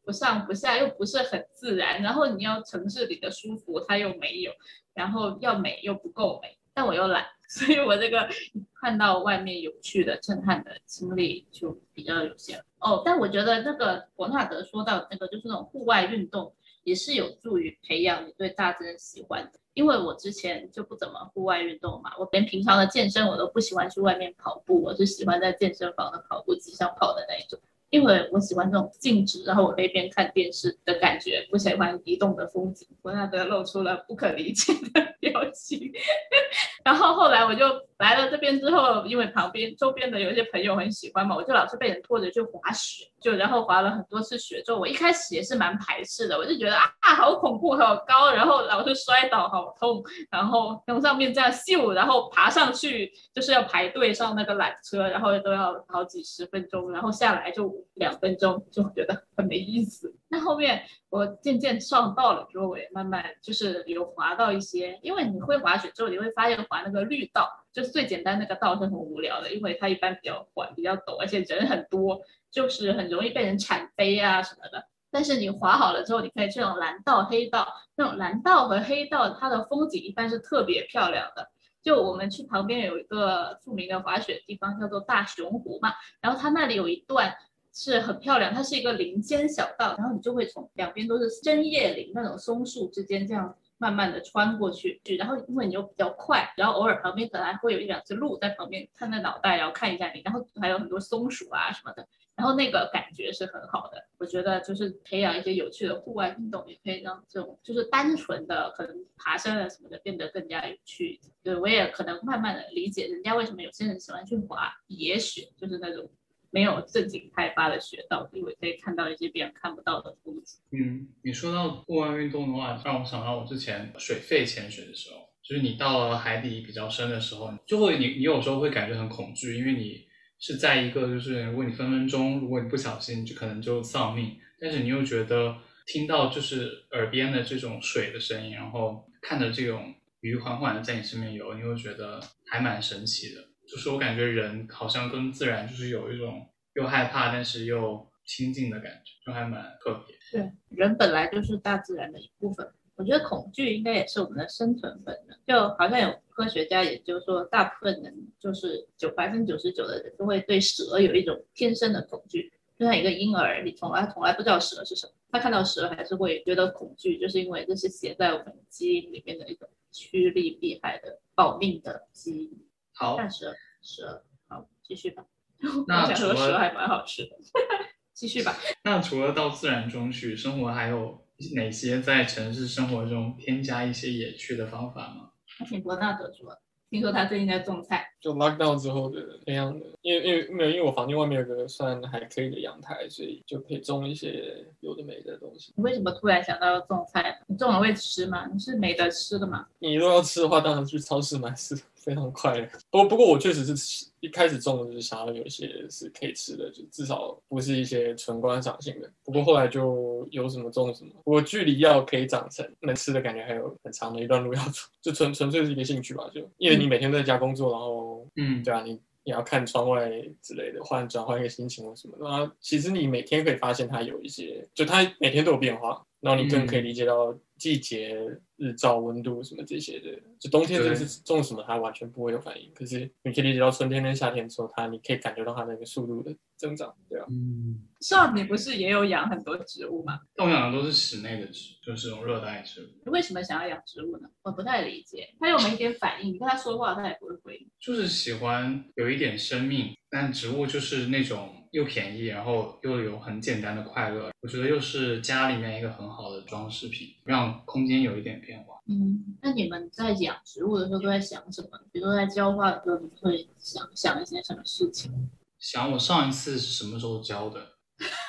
[0.05, 4.53] 不上不下，又不是很自然，然后你要城市里的舒服它又没有，
[4.93, 8.27] 然后要美又不够美，但我又懒， 所以我这个
[8.75, 12.61] 看到外面有趣的震撼的经历就比较有限。
[12.79, 19.59] 哦，但我觉得那个伯纳德说到那个，就是那种户外运动也是有助于培养你对大自然喜欢的。
[19.73, 27.59] 因为我之前就不怎么户外运动嘛，我连平常的健身我都不喜欢去外面跑步，我是喜欢在健身房的跑步机上跑的那一种。
[27.89, 32.87] 因为我喜欢这种静止，然后我一边看电视的感觉，不喜欢移动的风景。
[33.01, 35.91] 伯纳德露出了不可理解的 表情。
[36.83, 37.65] 然后后来我就
[37.97, 57.73] 来了这边之后，因为旁边周边的有一些朋友很喜欢嘛，我就老是被人拖着去滑雪，就然后滑了很多次雪之后，我一开始也是蛮排斥的，我就觉得啊好恐怖，好高，然后老是摔倒，好痛，然后从上面这样咻，然后爬上去就是要排队上那个缆车，然后都要好几十分钟，然后下来就。
[57.97, 60.15] 两分钟就觉得很没意思。
[60.27, 64.99] 那后面我渐渐上道了之后，我也慢慢就是有滑到一些。
[65.01, 74.87] 因为你会滑雪之后，你会发现滑那个绿道就最简单那个道是很无聊的，因为它一般比较缓、比较陡，而且人很多，就是很容易被人铲飞啊什么的。
[75.11, 77.67] 但是你滑好了之后，你可以去那种蓝道、黑道。
[77.95, 81.49] 那种蓝道和黑道，它的风景一般是特别漂亮的。
[81.81, 87.35] 就我们去旁边有一个著名的滑雪地方，叫做大熊湖嘛，然后它那里有一段。
[87.79, 104.03] 是很漂亮，它是一个林间小道，然后你就会从两边都是针叶林那种松树之间这样慢慢的穿过去，然后因为你又比较快，然后偶尔旁边可能还会有一两只鹿在旁边探着脑袋，然后看一下你，然后还有很多松鼠啊什么的，然后那个感觉是很好的。
[104.17, 111.19] 我觉得就是培养一些有趣的户外运动，也可以让这种就是单纯的可能爬山啊什么的变得更加有趣。
[111.43, 116.09] 对我也可能慢慢的理解人家为什么有些人喜欢去滑野雪，就是那种。
[116.51, 120.59] 没有正经开发的雪道，因为可以看到一些别人看不到的风景。
[120.71, 130.05] 嗯，你说到户外运动的话，让我想到我之前水肺潜水的时候，就是你到了海底比较深的时候，就会你你有时候会感觉很恐惧，因为你
[130.39, 143.41] 是在一个就是如果你分分钟如果你不小心就可能就丧命，但是你又觉得听到就是耳边的这种水的声音，然后看着这种鱼缓缓的在你身边游，你会觉得还蛮神奇的。
[143.67, 150.15] 就是我感觉人好像跟自然就是有一种又害怕但是又亲近的感觉，就还蛮特别。
[150.31, 152.67] 对，人本来就是大自然的一部分。
[152.95, 155.37] 我觉得恐惧应该也是我们的生存本能。
[155.45, 162.51] 就好像有科学家研究说，大部分人就是九百分之九十九的人都会对蛇有一种天生的恐惧。
[162.79, 172.66] 就像一个婴儿，你从来从来不知道蛇是什么，他看到蛇还是会觉得恐惧，就是因为这是写在我们基因里面的一种趋利避害的保命的基因。
[172.99, 175.23] 好，蛇蛇，好，继续吧。
[175.87, 177.35] 那除了蛇还蛮好吃的，
[178.13, 178.55] 继续吧。
[178.83, 181.23] 那除了到自然中去生活，还有
[181.55, 185.29] 哪些在城市生活中添加一些野趣的方法吗？
[185.67, 186.57] 听伯纳德说，
[186.89, 188.03] 听说他最近在种菜。
[188.19, 195.71] 就 lock down 之后的那样的，因为因为没有，因为我房间外面有个算还可以的阳台，所以就可以种一些有的没的东西。
[195.75, 197.39] 你为什么突然想到要种菜？
[197.47, 198.47] 你种了会吃吗？
[198.51, 199.67] 你是没得吃的吗？
[199.79, 201.75] 你如果要吃的话，当然去超市买是。
[202.07, 202.57] 非常快，
[202.89, 209.11] 不不过我确实是一开始种的就是想要有一些是可以吃的，就至少不是一些纯观赏性的。
[209.25, 216.23] 不过后来就有什么种什么，我距离要可以长成能吃的感觉还有很长的一段路要走，就纯纯粹是一个兴趣吧。
[216.33, 218.93] 就因为你每天在家工作，然后嗯，对啊，你
[219.25, 220.09] 你要看窗外
[220.41, 222.23] 之类的，换转换一个心情或什么的。
[222.23, 228.15] 然后其实你每天可以发现它有一些，就它每天都有变化，然后你更可以理解到季节、
[228.55, 230.19] 日照、温度什么这些的。
[230.39, 237.25] 就冬天真是种什么它完全不会有反应，可是你可以理解到春天跟夏天的时候，它你可以感觉到它那个速度的增长，对啊。
[237.29, 240.19] 嗯，少你不是也有养很多植物吗？
[240.35, 242.87] 但我养的都是室内的植，就是这种热带植物。
[243.05, 244.29] 你为什么想要养植物呢？
[244.43, 245.27] 我不太理解。
[245.39, 247.67] 它又没一点反应，你跟它说话，它也不会回应。
[247.79, 254.31] 就是喜欢有一点生命，但植物就是那种又便宜，然后又有很简单的快乐。
[254.41, 258.79] 我觉得又是家里面一个很好的装饰品，让空间有一点变化。
[258.87, 261.69] 嗯，那你们在养植物的时候都在想什么？
[261.91, 265.29] 比如说在浇花的时候，你会想想一些什么事情？
[265.59, 267.63] 想我上一次是什么时候浇的，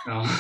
[0.07, 0.31] 然后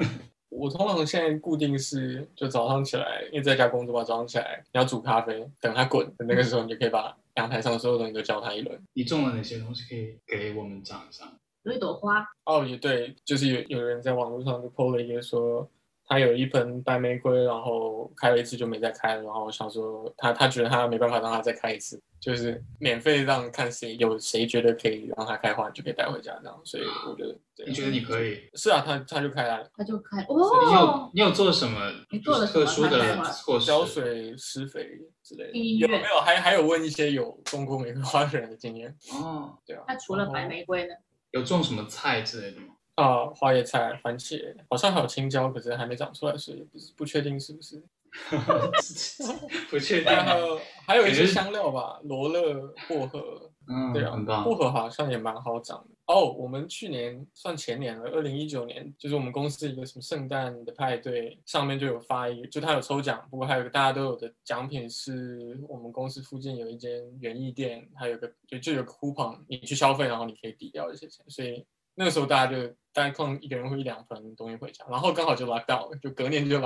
[0.50, 8.78] 我通常现在固定是，就早上起来，因为在家工作嘛，早上起来你要煮咖啡，等它滚的那个时候，你就可以把阳台上所有东西都浇它一轮。
[8.92, 11.32] 你种了哪些东西可以给我们讲一下？
[11.64, 15.68] 有一朵花，哦，也对，就是有有人在网络上就 PO 了一个说，
[16.06, 28.40] 他有一盆白玫瑰，然后开了一次就没再开了，然后我想说他他觉得他没办法让他再开一次，就是免费让看谁有谁觉得可以让他开花，就可以带回家这样，所以我觉得对你觉得你可以？
[28.54, 31.10] 是啊，他他就开了，他就开哦你有哦。
[31.12, 31.78] 你有做什么
[32.10, 33.66] 你做了什么特殊的措施？
[33.66, 36.20] 浇水、施肥之类的，有没有？
[36.24, 39.84] 还还有问一些有种过玫瑰花的人的经验，哦，对啊。
[39.88, 40.94] 那除了白玫瑰呢？
[41.32, 42.74] 有种什么菜之类的吗？
[42.96, 47.82] 啊，花椰菜、番茄，好像还有青椒，可是还没长出来，所以不是不确定是不是。
[49.70, 50.04] 不确定。
[50.12, 54.54] 然后还有一些香料吧，罗勒、薄荷，嗯，对啊，很棒薄。
[54.54, 55.94] 荷好像也蛮好长的。
[56.06, 75.46] 哦，我们去年算前年了，二零一九年，就是我们公司一个什么圣诞的派对，上面就有发一个，就他有抽奖，不过还有个大家都有的奖品是我们公司附近有一间园艺店，还有个就就有个 coupon，你去消费，然后你可以抵掉一些钱，所以那个时候大家就大概空一个人会一两盆东西回家，然后刚好就
[75.90, 76.58] 了就隔年就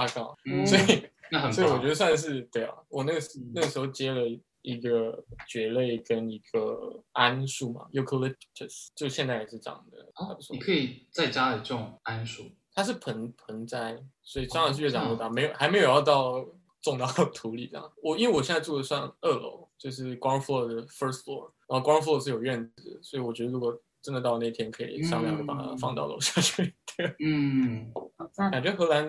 [0.45, 1.03] 嗯所以。
[1.33, 1.53] 那很。
[1.53, 3.21] 所以我觉得算是对啊，我那个
[3.55, 4.21] 那个时候接了
[4.63, 10.61] 一个蕨类跟一个桉树嘛，eucalyptus，就现在也是长得还哦不错你。
[10.61, 12.45] 可以在家里种桉树。
[12.75, 16.43] 它是盆盆栽，所以当然是越长越大，哦没有还没有要到
[16.81, 17.93] 种到土里这样。
[18.03, 26.75] 我因为我现在住的算二楼，就是 ground floor 的 first floor，然后 ground floor 是有院子，所以我觉得如果真的到那天可以商量着把它放到楼下去。
[26.97, 28.51] 对， 嗯，好赞！
[28.51, 29.07] 感觉荷兰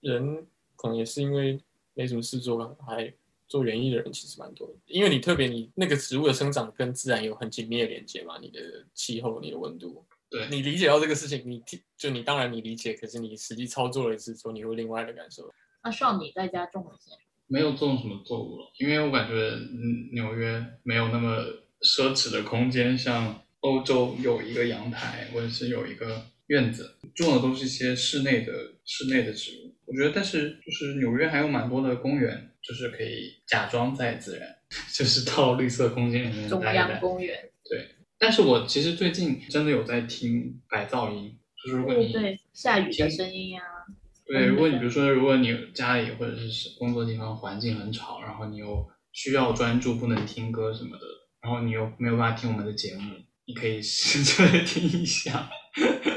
[0.00, 1.58] 人可能也是因为
[1.94, 3.10] 没什么事做，还
[3.50, 4.74] 做园艺的人其实蛮多的。
[4.86, 8.60] 因为你特别你那个植物的生长跟自然有很紧密的连接嘛，你的
[8.94, 15.52] 气候、你的温度，对，你理解到这个事情，你听就你当然你理解，可是你实际操作了一次之后，你会另外的感受。
[15.82, 17.22] 那少你在家种了些什么？
[17.48, 21.44] 没有种什么作物了，因为我感觉嗯纽约没有那么
[21.82, 28.52] 奢侈的空间，像欧洲有一个阳台或者是有一个院子，种的都是一些室内的
[28.84, 29.74] 室内的植物。
[29.86, 34.48] 我觉得，但是就是纽约还有蛮多的公园，就是可以假装在自然，
[34.94, 37.00] 就是到绿色空间里面中央。
[37.00, 37.36] 公园。
[37.68, 37.86] 对
[38.18, 43.62] 但是我其实最近真的有在听白噪音，就是如果你对对，下雨的声音啊，
[44.26, 51.04] 对，嗯如果你比如说，如果你家里或者是工作地方环境很吵，然后你又需要专注，不能听歌什么的，
[51.40, 53.14] 然后你又没有办法听我们的节目，
[53.46, 55.48] 你可以 试着听一下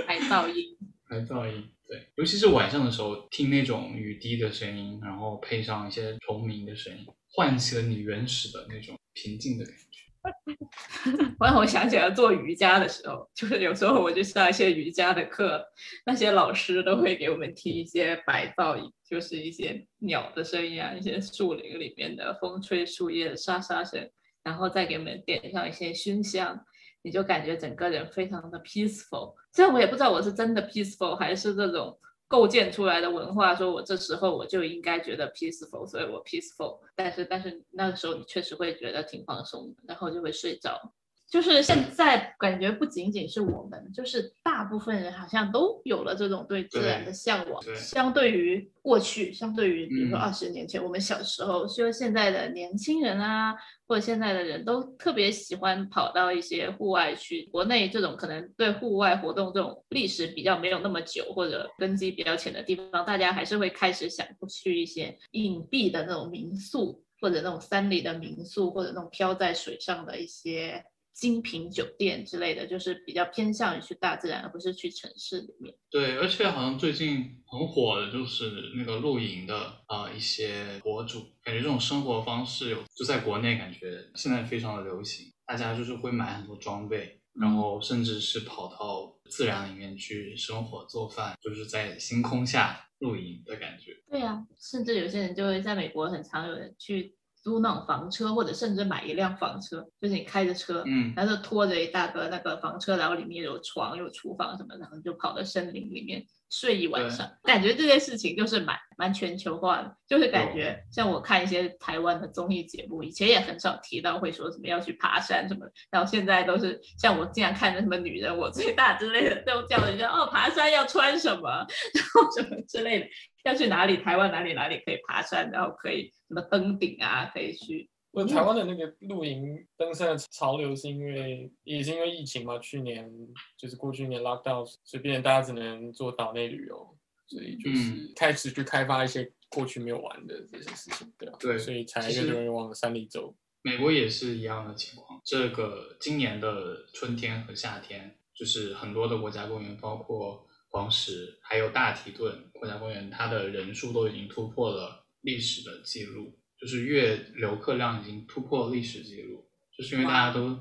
[0.08, 0.72] 白噪音。
[1.14, 1.70] 白噪音。
[1.88, 9.80] 对，尤其是晚上的时候，听那种雨滴的声音，然后配上一些虫鸣的声音，唤起了你原始的那种平静的感觉。
[11.38, 15.61] 我让我想起了做瑜伽的时候，就是有时候我去上一些瑜伽的课，
[16.05, 24.09] 那些老师都会给我们听一些白噪音，就是一些鸟的声音啊，一些树林里面的风吹树叶的沙沙声，
[24.43, 26.57] 然后再给我们点上一些熏香，
[27.04, 29.36] 你就感觉整个人非常的 peaceful。
[29.51, 31.95] 虽然我也不知道我是真的 peaceful 还是这种
[32.28, 36.80] 构建出来的文化，说我这时候我就应该觉得 peaceful，所以我 peaceful。
[36.95, 40.93] 但是但是那个时候你确实会觉得挺放松的，然后就会睡着。
[41.34, 47.60] 就是现在感觉不仅仅是我们，就是大部分人好像都有了这种对自然的向往。
[47.64, 53.56] 对对相对于过去，相对于比如说嗯二十年前、我们小时候，就现在的年轻人啊，
[53.88, 57.50] 或者现在的人都特别喜欢跑到一些户外去。
[57.52, 75.74] 国内这种可能对户外活动这种历史比较没有那么久，或者根基比较浅的地方，大家还是会开始想去一些隐蔽的那种民宿，或者那种山里的民宿，或者那种漂在水上的一些精品酒店之类的，就是比较偏向于去大自然，而不是去城市里面。
[75.89, 79.55] 对，而且好像最近很火的就是那个露营的
[79.86, 93.91] 啊、呃一些博主，感觉这种生活方式有就在国内感觉现在非常的流行，大家就是会买很多装备，然后甚至是跑到自然里面去生火做饭，就是在星空下露营的感觉。
[94.09, 107.30] 对啊，甚至有些人就会在美国很常有人去租那种房车，或者甚至买一辆房车，就是你开着车，嗯，然后拖着一大个那个房车，然后里面有床、有厨房什么的，然后就跑到森林里面睡一晚上。
[107.44, 121.50] 感觉这件事情就是蛮蛮全球化的，就是感觉像我看一些台湾的综艺节目，以前也很少提到会说什么要去爬山什么的，然后现在都是像我经常看的什么女人我最大之类的，都叫人家哦爬山要穿什么，
[121.94, 123.06] 然后什么之类的。
[123.44, 123.98] 要去哪里？
[123.98, 125.52] 台湾哪里哪里可以爬山？
[125.52, 127.30] 然后可以什么登顶啊？
[127.34, 127.89] 可以去。
[128.12, 133.12] 我台湾的那个露营登山的潮流是因为也是因为疫情嘛，去年
[133.58, 136.96] 就是过去年 lockdown，随便大家只能做岛内旅游，
[137.28, 141.38] 所以就是开始去开发一些过去没有玩的这些事情，对吧？
[141.39, 143.34] 对，所以才越多人往山里走。
[143.64, 145.20] 美国也是一样的情况。
[145.26, 150.48] 这个今年的春天和夏天，就是很多的国家公园，包括。
[150.74, 159.45] 黄石还有大提顿国家公园，它的人数都已经突破了历史的记录，就是月游客量已经突破历史记录，
[159.78, 160.59] 就是因为大家都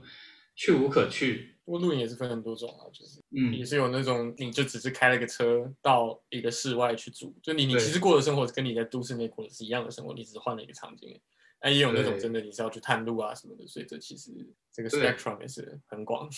[0.54, 1.56] 去无可去。
[1.64, 11.18] 不过露营也是分很多种啊，就是嗯，也是有那种你就只是开了个车到一个室外去住，就你你其实过的生活跟你在都市内过的是一样的生活，你只是换了一个场景。
[11.62, 14.30] 那也有那种真的你是要去探路啊什么的，所以这其实
[14.72, 16.28] 这个 spectrum 也是很广。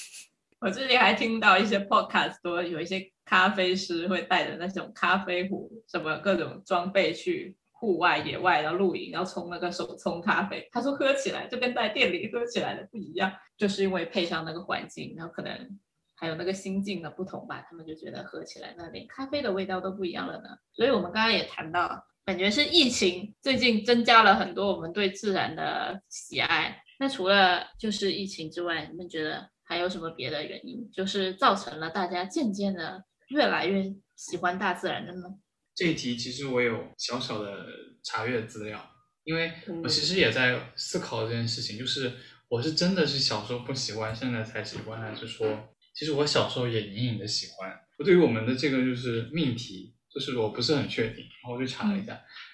[0.64, 10.66] 我最近还听到一些 podcast，说有一些咖啡师会带着那种咖啡壶，什么各种装备去户外野外，然后露营，然后冲那个手冲咖啡。
[10.72, 15.78] 他说喝起来就跟在店里喝起来的不一样，就是因为配上那个环境，然后可能
[16.14, 20.48] 还有那个心境的不同吧，他们就觉得喝起来那连咖啡的味道都不一样了呢。
[20.72, 26.82] 所以我们刚刚也谈到，感觉是疫情最近增加了很多我们对自然的喜爱。
[26.98, 29.50] 那除了就是疫情之外，你们觉得？
[29.66, 33.82] 还有什么别的原因，就是造成了大家渐渐的越来越
[34.14, 35.22] 喜欢大自然的呢？
[35.74, 37.66] 这一题其实我有小小的
[38.04, 38.90] 查阅资料，
[39.24, 39.50] 因为
[39.82, 42.12] 我其实也在思考这件事情，就是
[42.48, 47.74] 我是真的是小时候不喜欢，现在才喜欢，还是说其实我小时候也隐隐的喜欢？
[47.98, 52.12] 我对于我们的这个就是命题，就是我不是很确定，然后我就查了一下，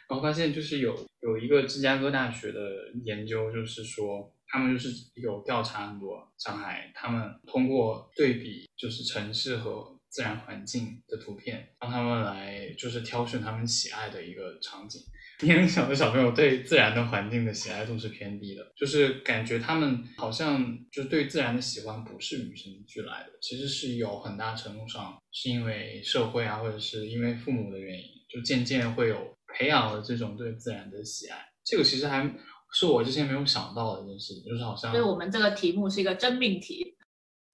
[0.09, 2.61] 然后发现就是有有一个芝加哥大学的
[3.05, 4.33] 研究，就是说。
[4.53, 15.01] 他们就是有调查很多上海，他们通过对比就是城市和自然环境的图片，让他们来就是挑选他们喜爱的一个场景。
[15.43, 31.39] 年龄小的小朋友对自然的环境的喜爱度是偏低的，就是感觉他们好像就对自然的喜欢不是与生俱来的，其实是有很大程度上是因为社会啊，或者是因为父母的原因，就渐渐会有培养了这种对自然的喜爱。
[31.65, 32.29] 这个其实还。
[32.73, 36.95] 是我之前没有想到的一件事情，就是好像，所以我们这个题目是一个真命题，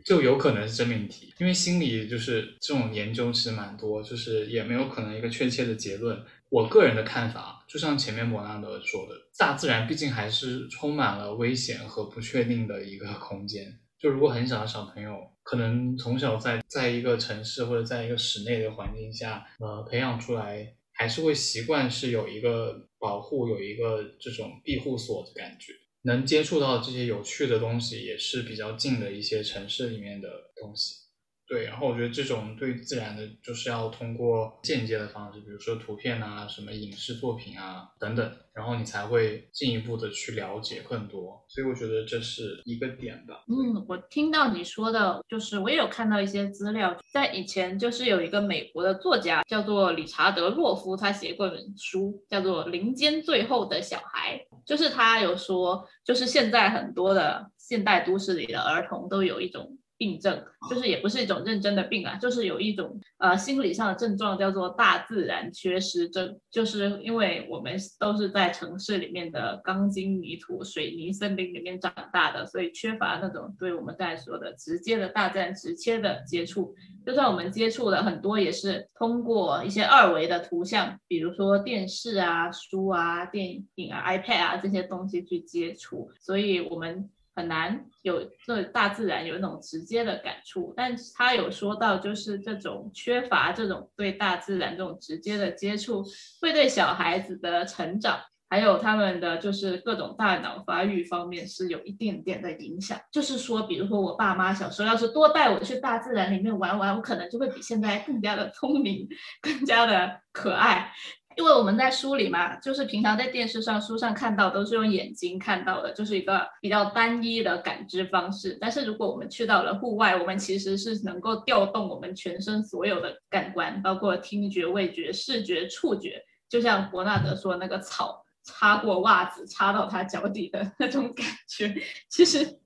[0.04, 6.22] 就有可能是真命题，因为心理就是这种研究其实蛮多，就是也没有可能一个确切的结论。
[6.48, 13.80] 我个人的看法，就像前面莫纳德说的，大自然毕竟还是充满了危险和不确定的一个空间。
[13.98, 20.74] 就如果很小的小朋友，可能从小在在一个城市或者在一个室内的环境下，呃，培养出来。
[20.96, 25.72] 还是会习惯是有一个保护，有一个这种庇护所的感觉，
[26.02, 31.05] 能接触到这些有趣的东西，也是比较近的一些城市里面的东西。
[31.48, 41.40] 对，然后我觉得这种对自然的，就是要通过间接的方式，比如说图片啊、什么影视作品啊等等，然后你才会进一步的去了解更多。
[41.48, 43.44] 所以我觉得这是一个点吧。
[43.46, 54.36] 嗯，我听到你说的，就是我也有看到一些资料，在以前就是有一个美国的作家叫做理查德·洛夫，他写过一本书叫做《林间最后的小孩》，
[54.66, 59.78] 就是他有说，就是现在很多的现代都市里的儿童都有一种。
[59.98, 76.74] 病症就是也不是一种认真的病啊，就是有一种呃心理上的症状叫做大自然缺失症，就是因为我们都是在城市里面的钢筋泥土水泥森林里面长大的，所以缺乏那种对我们刚才说的直接的大自然直接的接触。
[77.06, 87.08] 就算我们接触的很多，也是通过一些二维的图像，比如说电视啊、书啊、电影啊、iPad 啊这些东西去接触，所以我们。
[87.36, 96.02] 很难有对大自然有那种直接的感触，但他有说到，就是这种缺乏这种对大自然这种直接的接触，
[96.40, 98.18] 会对小孩子的成长，
[98.48, 102.98] 还有他们的就是各种大脑发育方面是有一点点的影响。
[103.12, 109.06] 就是说，比如说我爸妈小时候要是多带我去大自然里面玩玩，我可能就会比现在更加的聪明，
[109.42, 110.90] 更加的可爱。
[111.36, 118.56] 因为我们在书里嘛，就是平常在电视上、书上看到都是用眼睛看到的，就是一个比较单一的感知方式。
[118.58, 126.22] 但是如果我们去到了户外，我们其实是能够调动我们全身所有的感官，包括听觉、味觉、视觉、触觉。
[126.48, 131.74] 就像伯纳德说，那个草擦过袜子，擦到他脚底的那种感觉，
[132.08, 132.58] 其实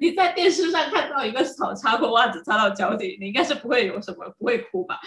[0.00, 4.98] 你在电视上看到一个草擦过袜子，擦到脚底，你应该是不会有什么，不会哭吧？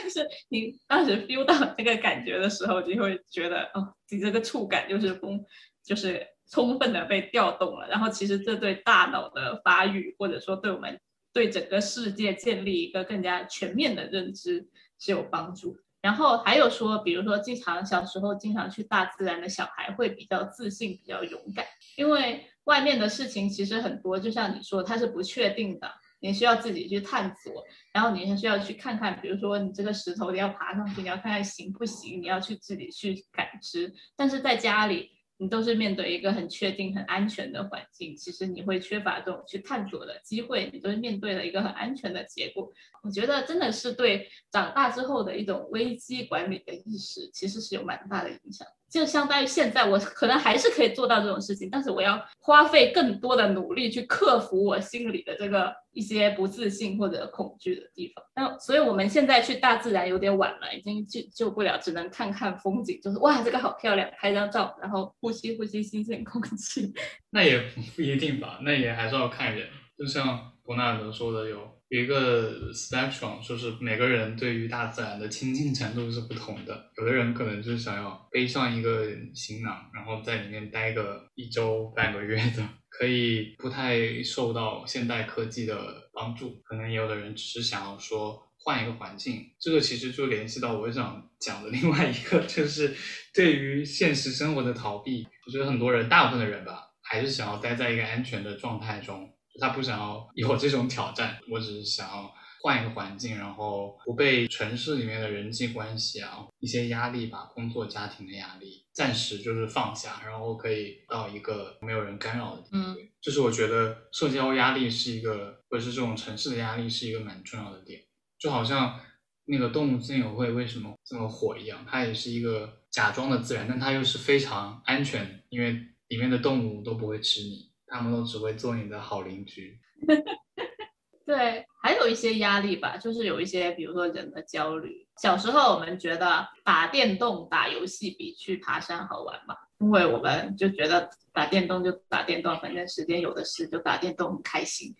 [0.00, 5.44] 但是你当时 feel 到这个感觉的时候，就会觉得哦，你这个触感就是丰，
[5.84, 7.88] 就是充分的被调动了。
[7.88, 11.00] 然后其实这对大脑的发育，或者说对我们
[11.32, 14.68] 对整个世界建立一个更加全面的认知
[14.98, 15.76] 是有帮助。
[16.00, 25.90] 然后还有说，比如说经常小时候经常去大自然的小孩会比较自信、比较勇敢，因为外面的事情其实很多，就像你说，它是不确定的。
[26.20, 33.92] 你需要自己去探索，然后你还需要去看看，比如说你这个石头你要爬上去，你要看看行不行，你要去自己去感知。
[34.16, 42.68] 但是在家里，你都是面对一个很确定、很安全的环境，其实你会缺乏这种去探索的机会，你都是面对了一个很安全的结果。
[43.04, 48.66] 我觉得真的是对长大之后的一种危机管理的意识，其实是有蛮大的影响。
[48.90, 58.24] 就相当于现在，我可能还是可以做到这种事情，但是我要花费更多的努力去克服我心里的这个一些不自信或者恐惧的地方。
[58.34, 66.92] 那所以我们现在去大自然有点晚了，已经救救不了，只能看看风景，就是哇，这个好漂亮，拍张照，然后呼吸呼吸新鲜空气。
[67.30, 67.62] 那也
[67.94, 69.68] 不一定吧，那也还是要看人。
[69.98, 71.77] 就像伯纳德说的，有。
[71.88, 76.90] 有一个 spectrum，就是每个人对于大自然的亲近程度是不同的。
[76.98, 86.60] 有的人可能就是想要背上一个行囊，然后在里面待个一周半个月的， 可以不太受到现代科技的帮助。
[86.64, 89.46] 可能也有的人只是想要说换一个环境。
[89.58, 92.94] 这个其实就联系到我想讲的另外一个，就是
[93.32, 95.26] 对于现实生活的逃避。
[95.46, 99.32] 我觉得很多人，大部分的人吧，还是想要待在一个安全的状态中。
[99.58, 102.32] 他不想要有这种挑战，我只是想要
[102.62, 112.96] 换一个环境，然后不被城市里面的人际关系啊一些压力吧，工作家庭的压力暂时就是放下，然后可以到一个没有人干扰的地方。
[113.20, 118.00] 就是我觉得社交压力是一个，或者是这种城市的压力是一个蛮重要的点。
[118.38, 119.00] 就好像
[119.46, 125.72] 那个动物森友会为什么这么火一样，它也是一个假装的自然，但它又是非常安全，因为
[126.08, 127.68] 里面的动物都不会吃你。
[127.88, 129.80] 他们都只会做你的好邻居。
[131.26, 135.06] 对，还有一些压力吧，就是有一些，比如说人的焦虑。
[135.20, 144.94] 小时候我们觉得打电动、打游戏比去爬山好玩嘛，因为我们就觉得打电动就打电动，反正时间有的是，就打电动很开心。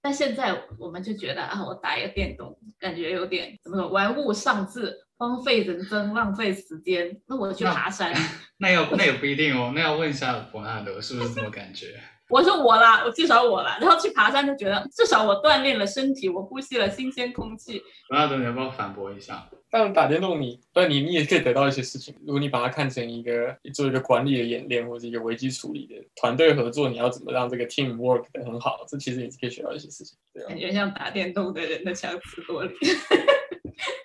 [0.00, 7.20] 但现在我们就觉得啊，我打一个电动，感觉有点怎么说，玩物丧志，荒废人生，浪费时间。
[7.26, 8.14] 那我去爬山，
[8.56, 12.00] 那要那也不一定哦，那要问一下伯纳德是不是这么感觉？
[12.34, 17.80] 我说我啦，我至少我啦，然后去爬山就觉得至少我锻炼了身体，我呼吸了新鲜空气。
[18.10, 19.48] 那等你要不要反驳一下？
[19.70, 22.12] 但打电动你，对你你也可以得到一些事情。
[22.26, 28.84] 如果你把它看成一个做一个管理的演练，或者一个危机处理的团队合作，你要怎么让这个 team work 的很好？
[28.88, 30.18] 这其实也是可以学到一些事情。
[30.32, 32.74] 对感觉 像打电动的人的强词夺理。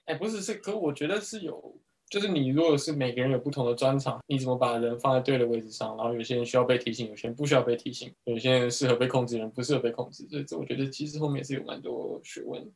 [0.06, 1.76] 哎，不是，是，可我觉得是有。
[2.10, 5.96] 就是你，如果是每个人有不同的专长，你怎么把人放在对的位置上？
[5.96, 10.28] 然后有些人需要被提醒，有些人不需要被提醒，有些人适合被控制，人不适合被控制。
[10.28, 12.68] 所以这我觉得其实后面是有蛮多学问。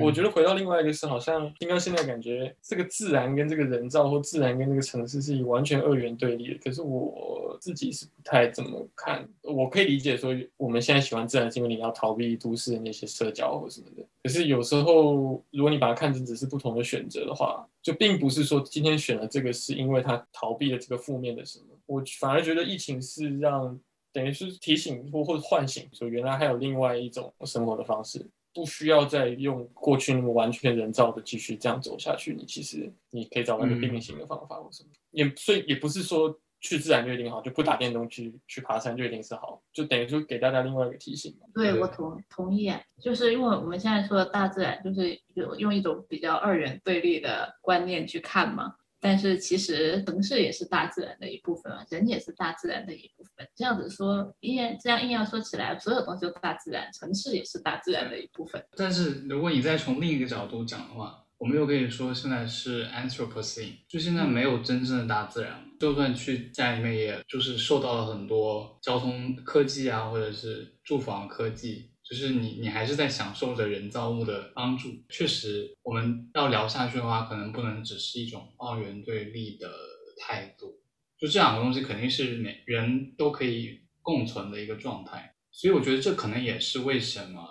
[0.00, 6.58] 我觉得回到另外一个是，好像听到现在感觉这个自然跟这个人造，或自然跟这个城市是以完全二元对立的。
[6.64, 9.28] 可是我自己是不太怎么看。
[9.42, 14.02] 我可以理解说，我们现在喜欢自然，是因为你要逃避都市的那些社交或什么的。
[14.22, 21.66] 可是有时候，如果你把它看成只是不同的选择的话，就并不是说今天选了这个是因为它逃避了这个负面的什么。
[21.84, 23.78] 我反而觉得疫情是让
[24.10, 28.26] 等于是提醒或或者唤醒，说原来还有另外一种生活的方式。
[28.54, 41.46] 不需要再用过去那么完全人造的继续这样走下去，你其实你可以找到一个并行的方法或什么，也所以也不是说去自然就一定好，就不打电动去去爬山就一定是好，就等于就给大家另外一个提醒嘛。
[41.52, 48.74] 对，我同同意啊，就是因为我们现在说的大自然，就是有用一种比较二元对立的观念去看嘛。
[49.04, 53.46] 但是其实城市也是大自然的一部分啊，人也是大自然的一部分。
[53.54, 58.64] 这样子说，硬这样硬要说起来，所有东西都大自然，城市也是大自然的一部分。
[58.74, 65.62] 但是如果你再从另一个角度讲的话，我们又可以说现在是 Anthropocene，就现在没有真正的大自然。
[65.78, 71.90] 就算去家里面，也就是受到了很多交通科技啊，或者是住房科技。
[72.08, 74.90] 就是你你还是在享受着人造物的帮助。
[75.08, 79.70] 确实，我们要聊下去的话，可能不能只是一种二元对立的
[80.18, 80.80] 态度。
[81.18, 85.34] 就这两个东西肯定是每人都可以共存的一个状态。
[85.50, 87.48] 所以我觉得这可能也是为什么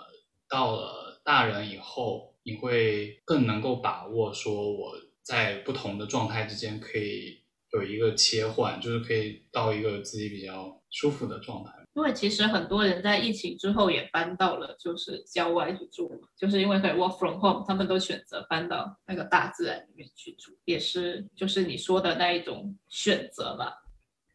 [0.48, 4.94] 到了大人以后，你会更能够把握说我
[5.24, 7.42] 在不同的状态之间可以
[7.74, 11.72] 有一个切换，就是可以到一个自己比较舒服的状态。
[11.96, 23.80] 因为其实很多人在疫情之后也搬到了就是郊外去住，就是因为可以 work from home，他们都选择搬到那个大自然里面去住，也是就是你说的那一种选择吧。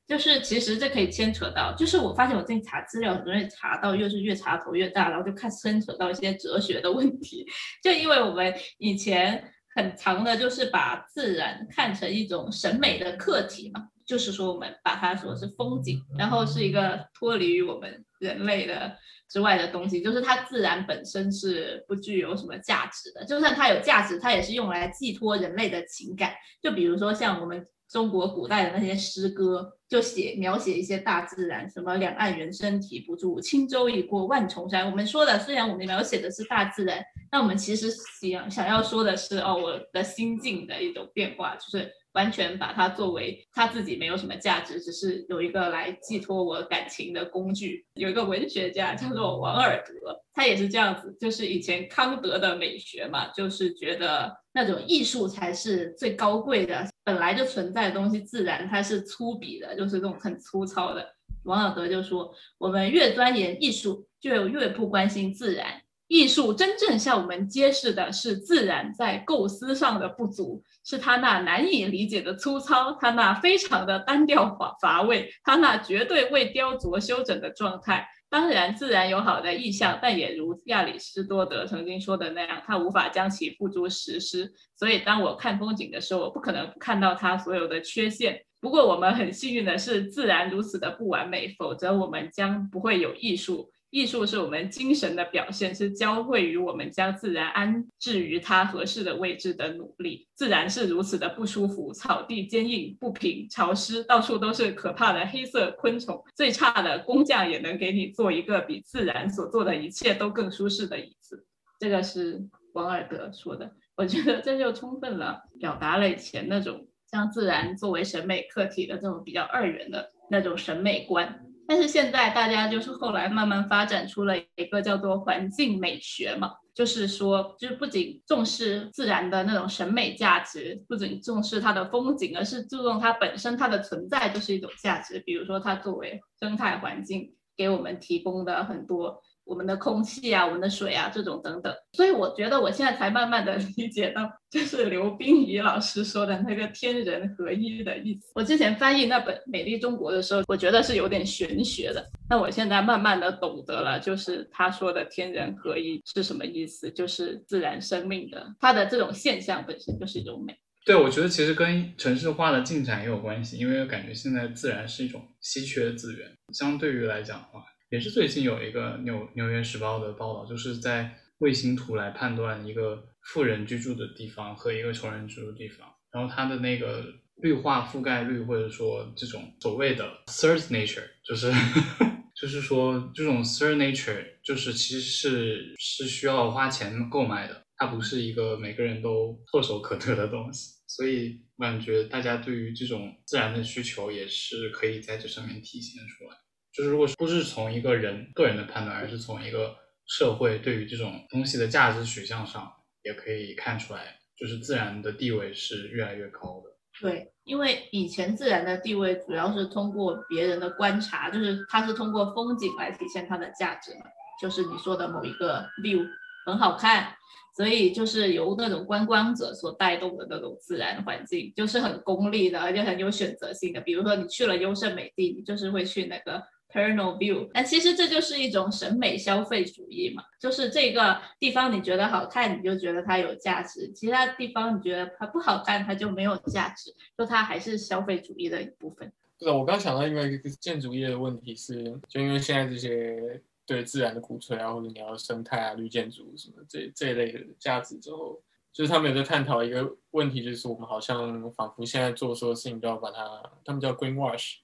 [0.06, 7.44] 就是其实这可以牵扯到，就是我发现我最近查资料，很容易查到，越是越查头越大，然后就看牵扯到一些哲学的问题。
[7.82, 13.88] 就因为我们以前很长的，就是把自然看成一种审美的课题嘛。
[14.08, 18.96] 就是说，我们把它说是风景，然后是一个脱离于我们人类的
[19.28, 23.22] 之外的东西，就是它自然本身是不具有什么价值的。
[23.26, 26.32] 就算它有价值，它也是用来寄托人类的情感。
[26.62, 34.90] 就比如说像我们中国古代的那些诗歌，就写描写一些大自然，什么两岸猿声啼不住，轻舟已过万重山。
[34.90, 37.90] 我们说的虽然我们描写的是大自然，那我们其实
[38.22, 41.92] 想想要说的是哦，我的心境的一种变化，就是。
[42.18, 47.86] 完全把它作为他自己没有什么价值，只是有一个来寄托我感情的工具。
[47.94, 61.14] 有一个文学家叫做王尔德，他也是这样子，就是以前康德的美学嘛，就是觉得那种艺术才是最高贵的，本来就存在的东西，自然它是粗鄙的，就是这种很粗糙的。
[61.44, 65.80] 王尔德就说，我们越钻研艺术，就越不关心自然。
[66.08, 78.08] 艺术真正向我们揭示的是自然在构思上的不足，是它那难以理解的粗糙，它那非常的单调乏乏味，它那绝对未雕琢修整的状态。
[78.30, 84.52] 当然，自然有好的意象，但也如亚里士多德曾经说的那样，他无法将其付诸实施。
[84.76, 88.42] 所以，当我看风景的时候，我不可能看到它所有的缺陷。
[88.60, 93.70] 不过，我们很幸运的是，自然如此的不完美，否则我们将不会有艺术。
[93.90, 100.28] 艺术是我们精神的表现，是教会于我们将自然安置于它合适的位置的努力。
[100.34, 106.22] 自然是如此的不舒服，草地坚硬不平、潮湿，到处都是可怕的黑色昆虫。
[106.34, 111.46] 最差的工匠也能给你做一个比自然所做的一切都更舒适的椅子。
[111.80, 121.46] 这个是王尔德说的，我觉得这就充分了表达了以前那种将自然作为审美客体的这种比较二元的那种审美观。
[121.68, 135.20] 但是现在大家就是后来慢慢发展出了一个叫做环境美学嘛，就是说，就是不仅重视自然的那种审美价值，不仅重视它的风景，而是注重它本身它的存在就是一种价值。
[135.26, 139.22] 比如说，它作为生态环境给我们提供的很多。
[139.48, 148.30] 我们的空气啊，我们的水啊，这种等等，所以我觉得我现在才慢慢的理解到，就是刘冰怡老师说的那个天人合一的意思。
[148.34, 152.04] 我之前翻译那本《美丽中国》的时候，我觉得是有点玄学的。
[152.28, 160.54] 那我现在慢慢的懂得了，就是他说的天人合一是什么意思，就是自然生命的它的这种现象本身就是一种美。
[160.84, 167.64] 对，我觉得其实跟城市化的进展也有关系，因为感觉现在自然是一种稀缺资源，相对于来讲的话。
[167.90, 177.04] 也是最近有一个纽纽约时报的报道，就是在卫星图来判断一个富人居住的地方和一个穷人居住的地方，然后它的那个
[177.36, 181.50] 绿化覆盖率，或者说这种所谓的 third nature，就是
[182.34, 196.36] 就是说这种 third nature，就是其实是是需要花钱购买的，它不是一个每个人都唾手可得的东西，所以我感觉大家对于这种自然的需求也是可以在这上面体现出来。
[196.78, 199.74] 就是如果不是从一个人个人的判断，而是从一个
[200.06, 202.72] 社会对于这种东西的价值取向上，
[203.02, 206.70] 也可以看出来，就是自然的地位是越来越高的。
[207.00, 214.02] 对，因为以前自然的地位主要是通过别人的观察，就是它是通过风景来体现它的价值嘛，
[214.40, 216.06] 就是你说的某一个 view
[216.46, 217.12] 很好看，
[217.56, 223.80] 所以就是由那种观光者所带动的那种自然环境，就是很功利的，而且很有选择性的。
[223.80, 226.40] 比如说你去了优胜美地，你就是会去那个。
[226.70, 239.10] P e r n a l view，那其实这就是一种审美消费主义嘛，就是这个地方你觉得好看，你就觉得它有价值；其他地方你觉得它不好看，它就没有价值，就它还是消费主义的一部分。
[239.40, 248.42] 是，我刚想到另外一个建筑业的问题是，就因为现在这些对自然的鼓吹啊，或者你要生态啊、绿建筑什么这这一类的价值之后，
[248.74, 254.56] 就是他们有在探讨一个问题，就是我们好像仿佛现在做所有事情都要把它，他们叫 green wash。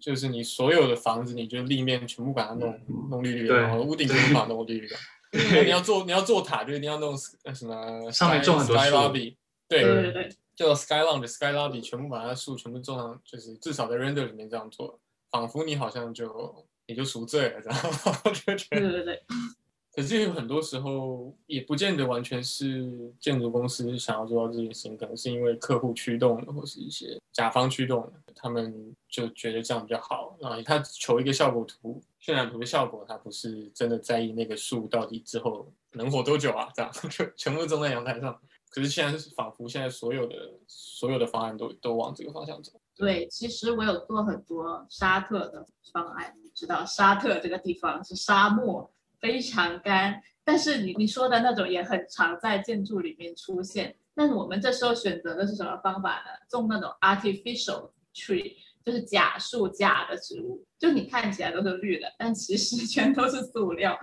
[0.00, 2.78] 就是你所有的房子，你就立面全部把它弄
[3.10, 4.96] 弄绿绿的，然后屋顶全部把它弄绿绿的。
[5.64, 8.96] 你要做你要做塔，就一定要弄呃什么上面种很多 sky 树。
[8.96, 9.36] Lobby，
[9.68, 15.00] 对对，对对，就 sky lounge、sky lobby 全部把它树全部种上，就是至少在 render 里面这样做，
[15.30, 17.80] 仿佛你好像就你就赎罪了这样，
[18.24, 18.80] 我就觉得。
[18.80, 19.22] 对对对，
[19.94, 30.36] 可是有很多时候也不见得完全是建筑公司想要做到这件事情，可能是因为客户驱动的，或是一些甲方驱动的，他们就觉得这样比较好。
[30.40, 38.36] 然后他求一个效果图、渲染图的效果，他不是真的在意那个树到底之后能活多久啊，这样 就全部种在阳台上。
[38.68, 40.34] 可是现在是仿佛现在所有的
[40.66, 42.72] 所有的方案都都往这个方向走。
[42.96, 48.90] 对，其实我有做很多沙特的方案，你知道沙特这个地方是沙漠，
[49.24, 53.96] 非常干，但是你你说的那种也很常在建筑里面出现。
[54.14, 56.46] 但是我们这时候选择的是什么方法呢？
[56.46, 63.98] 种那种 artificial tree，就是假树假的植物，就你看起来都是绿的，但其实 全都是塑料。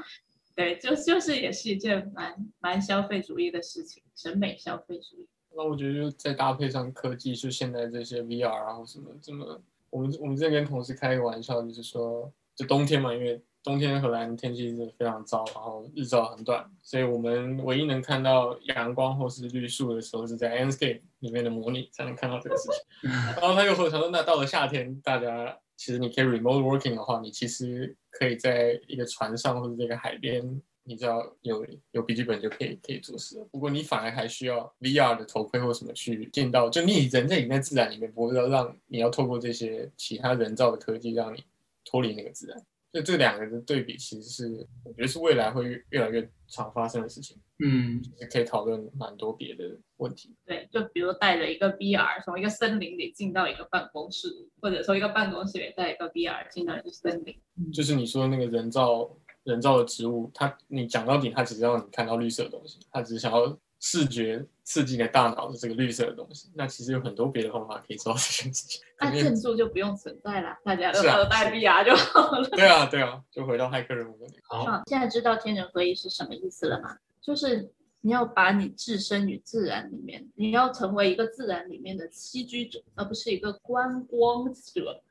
[0.56, 5.28] 对，就就是也是一件蛮蛮消费主义的事情，审美消费主义。
[5.56, 9.62] 那我觉得就再搭配上科技，就现在这些 VR 啊或什么这么，
[9.92, 23.12] 我们我们之前跟同事开一个玩笑，就是说，就冬天嘛，因为冬天荷兰天气是非常糟，然后日照很短，所以我们唯一能看到阳光或是绿树的时候，是在 Landscape 里面的模拟才能看到这个事情。
[23.12, 30.62] 然后他又和我说，那到了夏天，大家其实你可以 remote working 的话，你其实可以在一个船上或者这个海边。
[30.84, 41.44] 你只要有有笔记本就可以可以做事了，不过你反而还需要 VR 的头盔或什么去见到，就你人在你在自然里面，不会要让你要透过这些其他人造的科技让你
[41.86, 42.60] 脱离那个自然。
[42.92, 49.64] 所以这两个的对比，其实是我觉得是未来会越越来越常发生的事情，嗯，也可以讨论蛮多别的
[49.98, 50.36] 问题。
[50.46, 54.28] 对，就比如带着一个 VR 从一个森林里进到一个办公室，
[54.62, 57.40] 或者从一个办公室里带一个 VR 进到一个森林。
[57.72, 59.10] 就是你说那个人造
[59.44, 66.50] 人造的植物，它你讲到底，它只是让你看到绿色的东西，它只是想要视觉刺激你的大脑的这个绿色的东西。
[66.56, 68.82] 那其实有很多别的方法可以做到这件事情。
[69.00, 72.48] 那建筑就不用存在了，大家都是啊都带 VR 就好了。
[72.52, 74.40] 对啊，对啊，就回到骇客任务那里。
[74.44, 76.96] 好，啊，现在知道天人合一是什么意思了吗？
[77.22, 85.04] 就是你要把你置身于自然里面，你要成为一个自然里面的栖居者，而不是一个观光者。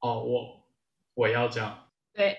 [0.00, 0.66] 哦，我
[1.14, 2.38] 我要这样对，，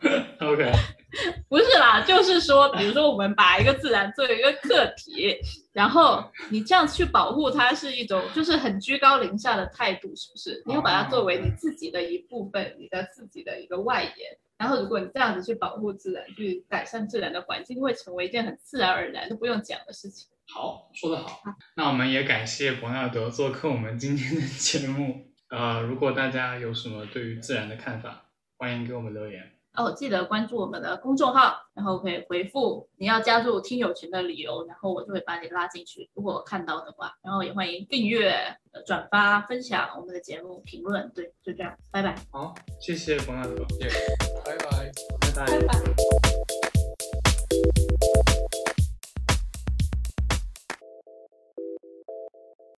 [0.40, 0.72] OK，
[1.48, 5.36] 不是啦，就是说，比如说我们把一个自然作为一个课题，
[5.72, 10.62] 然后你这样去保护它，是一种就是很居高临下的态度，是不是？
[10.66, 14.14] 你要把它作为你自己的一部分，你的自己的一个外延。
[14.56, 20.28] 然后，如果你这样子去保护自然，去改善自然的环境，会成为一件很自然而然都不用讲的事情。
[20.52, 21.40] 好，说得好。
[21.76, 25.32] 那我们也感谢伯纳德做客我们今天的节目。
[25.48, 28.26] 呃，如果大家有什么对于自然的看法，
[28.58, 29.59] 欢迎给我们留言。
[29.74, 36.10] 哦，记得关注我们的公众号，然后可以回复你要加入听友群的理由，然后我就会把你拉进去。
[36.14, 38.32] 如果我看到的话，然后也欢迎订阅、
[38.72, 41.10] 呃转发、分享我们的节目、评论。
[41.14, 43.98] 对，就这样，拜拜，好，谢谢冯大哥，谢谢，
[44.44, 44.90] 拜拜。
[45.20, 45.66] 拜拜拜。
[45.66, 46.19] 拜。